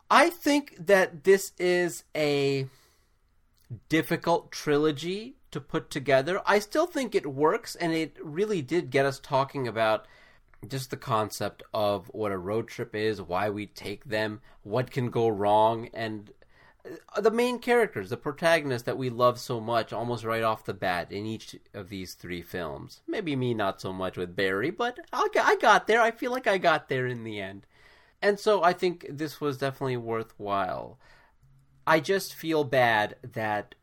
I 0.10 0.30
think 0.30 0.76
that 0.80 1.24
this 1.24 1.52
is 1.60 2.06
a 2.16 2.68
difficult 3.90 4.52
trilogy 4.52 5.36
to 5.52 5.62
put 5.62 5.92
together. 5.92 6.42
I 6.46 6.58
still 6.58 6.88
think 6.88 7.14
it 7.14 7.28
works, 7.28 7.76
and 7.76 7.94
it 7.94 8.18
really 8.22 8.64
did 8.64 8.90
get 8.90 9.06
us 9.06 9.20
talking 9.20 9.68
about 9.68 10.08
just 10.68 10.90
the 10.90 10.98
concept 10.98 11.64
of 11.74 12.08
what 12.08 12.32
a 12.32 12.38
road 12.38 12.68
trip 12.68 12.96
is, 12.96 13.22
why 13.22 13.50
we 13.50 13.66
take 13.66 14.06
them, 14.06 14.42
what 14.64 14.92
can 14.92 15.10
go 15.10 15.28
wrong, 15.28 15.90
and 15.94 16.32
uh, 17.16 17.22
the 17.22 17.32
main 17.32 17.60
characters, 17.60 18.10
the 18.10 18.18
protagonists 18.18 18.86
that 18.86 18.98
we 18.98 19.10
love 19.10 19.40
so 19.40 19.60
much 19.60 19.94
almost 19.94 20.24
right 20.24 20.44
off 20.44 20.66
the 20.66 20.74
bat 20.74 21.12
in 21.12 21.26
each 21.26 21.56
of 21.74 21.90
these 21.90 22.14
three 22.14 22.42
films. 22.42 23.02
Maybe 23.08 23.36
me 23.36 23.54
not 23.54 23.82
so 23.82 23.94
much 23.94 24.18
with 24.18 24.36
Barry, 24.36 24.72
but 24.72 25.00
I 25.12 25.58
got 25.62 25.88
there. 25.88 26.02
I 26.02 26.12
feel 26.12 26.32
like 26.32 26.48
I 26.48 26.58
got 26.58 26.90
there 26.90 27.08
in 27.08 27.24
the 27.24 27.40
end. 27.40 27.66
And 28.22 28.40
so 28.40 28.64
I 28.64 28.74
think 28.74 29.06
this 29.10 29.42
was 29.42 29.58
definitely 29.58 29.98
worthwhile. 29.98 30.98
I 31.86 32.00
just 32.00 32.34
feel 32.34 32.64
bad 32.64 33.18
that 33.34 33.76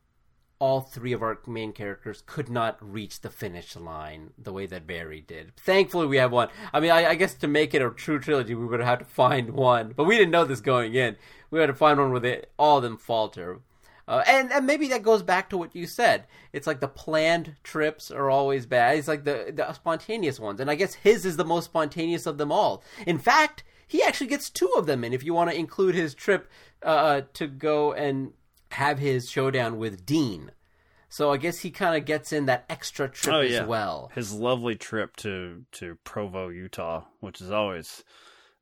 all 0.61 0.83
three 0.83 1.13
of 1.13 1.23
our 1.23 1.39
main 1.47 1.73
characters 1.73 2.23
could 2.27 2.51
not 2.51 2.77
reach 2.81 3.23
the 3.23 3.31
finish 3.31 3.75
line 3.75 4.31
the 4.39 4.53
way 4.53 4.67
that 4.67 4.87
Barry 4.87 5.23
did. 5.23 5.57
Thankfully, 5.57 6.07
we 6.07 6.19
have 6.19 6.31
one. 6.31 6.49
I 6.73 6.81
mean, 6.81 6.91
I, 6.91 7.09
I, 7.09 7.15
guess 7.15 7.35
to 7.35 7.49
make 7.49 7.75
it 7.75 7.83
a 7.83 7.91
true 7.91 8.21
trilogy, 8.21 8.55
we 8.55 8.67
would 8.67 8.81
have 8.81 8.99
to 8.99 9.05
find 9.07 9.51
one, 9.51 9.95
but 9.97 10.05
we 10.05 10.19
didn't 10.19 10.31
know 10.31 10.45
this 10.45 10.61
going 10.61 10.95
in. 10.95 11.17
We 11.51 11.61
had 11.61 11.67
to 11.67 11.75
find 11.75 11.99
one 11.99 12.11
where 12.11 12.21
they, 12.21 12.45
all 12.59 12.77
of 12.77 12.83
them 12.83 12.99
falter. 12.99 13.61
Uh, 14.07 14.23
and, 14.27 14.53
and 14.53 14.67
maybe 14.67 14.89
that 14.89 15.03
goes 15.03 15.23
back 15.23 15.49
to 15.49 15.57
what 15.57 15.75
you 15.75 15.87
said. 15.87 16.27
It's 16.53 16.67
like 16.67 16.81
the 16.81 16.89
planned 16.89 17.57
trips 17.63 18.11
are 18.11 18.29
always 18.29 18.67
bad. 18.67 18.99
It's 18.99 19.09
like 19.09 19.25
the, 19.25 19.53
the 19.55 19.73
spontaneous 19.73 20.39
ones. 20.39 20.61
And 20.61 20.71
I 20.71 20.75
guess 20.75 20.95
his 20.95 21.25
is 21.25 21.37
the 21.37 21.45
most 21.45 21.67
spontaneous 21.67 22.27
of 22.27 22.37
them 22.37 22.53
all. 22.53 22.83
In 23.07 23.19
fact, 23.19 23.65
he 23.87 24.03
actually 24.03 24.27
gets 24.27 24.51
two 24.51 24.71
of 24.77 24.87
them 24.87 25.05
in 25.05 25.13
if 25.13 25.25
you 25.25 25.33
want 25.33 25.51
to 25.51 25.57
include 25.57 25.95
his 25.95 26.15
trip 26.15 26.51
uh, 26.83 27.23
to 27.35 27.47
go 27.47 27.93
and 27.93 28.33
have 28.71 28.99
his 28.99 29.31
showdown 29.31 29.79
with 29.79 30.05
Dean. 30.07 30.53
So 31.09 31.33
I 31.33 31.39
guess 31.39 31.59
he 31.59 31.71
kind 31.71 31.97
of 31.97 32.05
gets 32.07 32.33
in 32.33 32.47
that 32.47 32.65
extra 32.71 33.09
trip 33.09 33.35
Oh, 33.35 33.41
as 33.41 33.67
well. 33.67 34.11
His 34.15 34.33
lovely 34.33 34.77
trip 34.77 35.17
to 35.17 35.65
to 35.73 35.99
Provo, 36.05 36.49
Utah, 36.49 37.05
which 37.19 37.41
is 37.41 37.51
always 37.51 38.05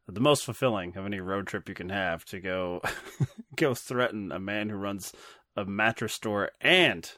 the 0.06 0.20
most 0.20 0.46
fulfilling 0.46 0.96
of 0.96 1.04
any 1.04 1.20
road 1.20 1.46
trip 1.46 1.68
you 1.68 1.74
can 1.74 1.90
have 1.90 2.24
to 2.26 2.40
go 2.40 2.80
go 3.56 3.74
threaten 3.74 4.32
a 4.32 4.38
man 4.38 4.70
who 4.70 4.76
runs 4.76 5.12
a 5.56 5.66
mattress 5.66 6.14
store 6.14 6.50
and 6.62 7.12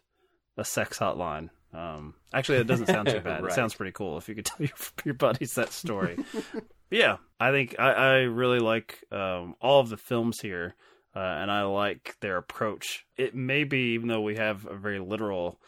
a 0.57 0.64
sex 0.64 0.98
hotline. 0.98 1.50
Um, 1.72 2.14
actually, 2.35 2.59
that 2.59 2.66
doesn't 2.66 2.87
sound 2.87 3.07
too 3.09 3.20
bad. 3.24 3.44
Right. 3.44 3.53
It 3.53 3.55
sounds 3.55 3.74
pretty 3.74 3.92
cool 3.92 4.18
if 4.18 4.29
you 4.29 4.35
could 4.35 4.44
tell 4.46 4.66
your, 4.66 4.74
your 5.05 5.14
buddies 5.14 5.55
that 5.55 5.72
story. 5.72 6.18
yeah, 6.90 7.18
I 7.38 7.53
think 7.53 7.76
I, 7.79 7.92
I 7.92 8.14
really 8.22 8.59
like 8.59 9.05
um, 9.12 9.55
all 9.61 9.79
of 9.79 9.90
the 9.90 9.96
films 9.96 10.40
here, 10.40 10.74
uh, 11.14 11.18
and 11.18 11.51
I 11.51 11.62
like 11.62 12.16
their 12.20 12.37
approach. 12.37 13.05
It 13.16 13.35
may 13.35 13.64
be, 13.64 13.94
even 13.94 14.09
though 14.09 14.20
we 14.20 14.37
have 14.37 14.66
a 14.66 14.77
very 14.77 15.01
literal 15.01 15.61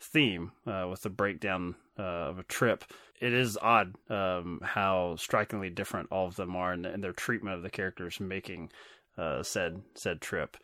theme 0.00 0.52
uh, 0.66 0.86
with 0.90 1.02
the 1.02 1.10
breakdown 1.10 1.74
uh, 1.98 2.02
of 2.02 2.38
a 2.38 2.44
trip, 2.44 2.84
it 3.20 3.32
is 3.32 3.58
odd 3.60 3.94
um, 4.10 4.60
how 4.62 5.16
strikingly 5.16 5.70
different 5.70 6.12
all 6.12 6.26
of 6.26 6.36
them 6.36 6.54
are 6.56 6.72
and, 6.72 6.86
and 6.86 7.02
their 7.02 7.12
treatment 7.12 7.56
of 7.56 7.62
the 7.62 7.70
characters 7.70 8.20
making 8.20 8.70
uh, 9.16 9.42
said 9.42 9.82
said 9.94 10.20
trip. 10.20 10.56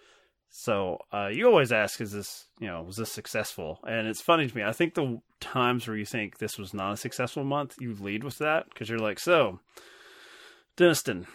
So 0.51 0.99
uh, 1.13 1.29
you 1.33 1.47
always 1.47 1.71
ask, 1.71 2.01
is 2.01 2.13
this 2.13 2.47
you 2.59 2.67
know 2.67 2.83
was 2.83 2.97
this 2.97 3.13
successful? 3.13 3.79
And 3.87 4.07
it's 4.09 4.21
funny 4.21 4.49
to 4.49 4.57
me. 4.57 4.65
I 4.65 4.73
think 4.73 4.95
the 4.95 5.21
times 5.41 5.87
where 5.87 5.97
you 5.97 6.05
think 6.05 6.39
this 6.39 6.59
was 6.59 6.75
not 6.75 6.93
a 6.93 6.97
successful 6.97 7.45
month, 7.45 7.77
you 7.81 7.95
lead 7.95 8.25
with 8.25 8.39
that 8.39 8.69
because 8.69 8.89
you're 8.89 8.99
like, 8.99 9.21
so 9.21 9.61
Deniston, 10.77 11.27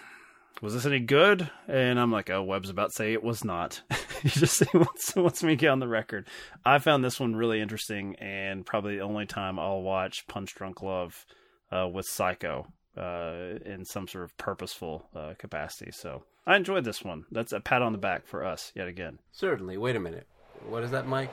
was 0.61 0.73
this 0.73 0.85
any 0.85 0.99
good? 0.99 1.49
And 1.67 1.99
I'm 1.99 2.11
like, 2.11 2.29
oh, 2.29 2.43
Webb's 2.43 2.69
about 2.69 2.89
to 2.89 2.95
say 2.95 3.13
it 3.13 3.23
was 3.23 3.43
not. 3.43 3.81
he 4.23 4.29
just 4.29 4.63
he 4.63 4.77
wants, 4.77 5.15
wants 5.15 5.43
me 5.43 5.51
to 5.51 5.55
get 5.55 5.69
on 5.69 5.79
the 5.79 5.87
record. 5.87 6.27
I 6.65 6.79
found 6.79 7.03
this 7.03 7.19
one 7.19 7.35
really 7.35 7.61
interesting 7.61 8.15
and 8.15 8.65
probably 8.65 8.95
the 8.97 9.03
only 9.03 9.25
time 9.25 9.59
I'll 9.59 9.81
watch 9.81 10.27
Punch 10.27 10.55
Drunk 10.55 10.81
Love 10.81 11.25
uh, 11.71 11.87
with 11.87 12.05
Psycho 12.05 12.67
uh, 12.97 13.59
in 13.65 13.83
some 13.85 14.07
sort 14.07 14.23
of 14.23 14.37
purposeful 14.37 15.07
uh, 15.15 15.33
capacity. 15.37 15.91
So 15.91 16.23
I 16.47 16.55
enjoyed 16.55 16.85
this 16.85 17.03
one. 17.03 17.25
That's 17.31 17.51
a 17.51 17.59
pat 17.59 17.81
on 17.81 17.91
the 17.91 17.97
back 17.97 18.25
for 18.25 18.45
us 18.45 18.71
yet 18.75 18.87
again. 18.87 19.19
Certainly. 19.31 19.77
Wait 19.77 19.95
a 19.95 19.99
minute. 19.99 20.27
What 20.69 20.83
is 20.83 20.91
that, 20.91 21.07
Mike? 21.07 21.31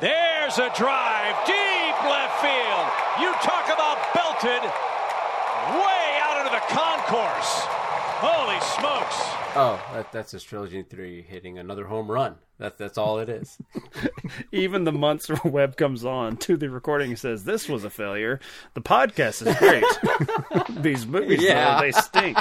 There's 0.00 0.58
a 0.58 0.70
drive 0.76 1.34
deep 1.46 2.04
left 2.04 2.40
field. 2.40 2.86
You 3.20 3.32
talk 3.42 3.66
about 3.66 3.98
belted 4.14 4.62
way 5.74 6.18
out 6.22 6.38
into 6.38 6.50
the 6.50 6.62
concourse. 6.74 7.87
Holy 8.20 8.60
smokes. 8.60 9.16
Oh, 9.56 9.80
that, 9.94 10.12
that's 10.12 10.32
his 10.32 10.42
trilogy 10.42 10.82
three 10.82 11.22
hitting 11.22 11.58
another 11.58 11.86
home 11.86 12.10
run. 12.10 12.36
That's 12.58 12.76
that's 12.76 12.98
all 12.98 13.20
it 13.20 13.28
is. 13.28 13.58
Even 14.52 14.84
the 14.84 14.92
months 14.92 15.28
where 15.42 15.52
Webb 15.52 15.76
comes 15.76 16.04
on 16.04 16.36
to 16.38 16.56
the 16.56 16.68
recording 16.68 17.10
and 17.10 17.18
says 17.18 17.44
this 17.44 17.68
was 17.68 17.84
a 17.84 17.90
failure, 17.90 18.40
the 18.74 18.80
podcast 18.80 19.46
is 19.46 19.56
great. 19.58 19.84
These 20.82 21.06
movies, 21.06 21.42
Yeah. 21.42 21.76
though, 21.76 21.80
they 21.82 21.92
stink. 21.92 22.38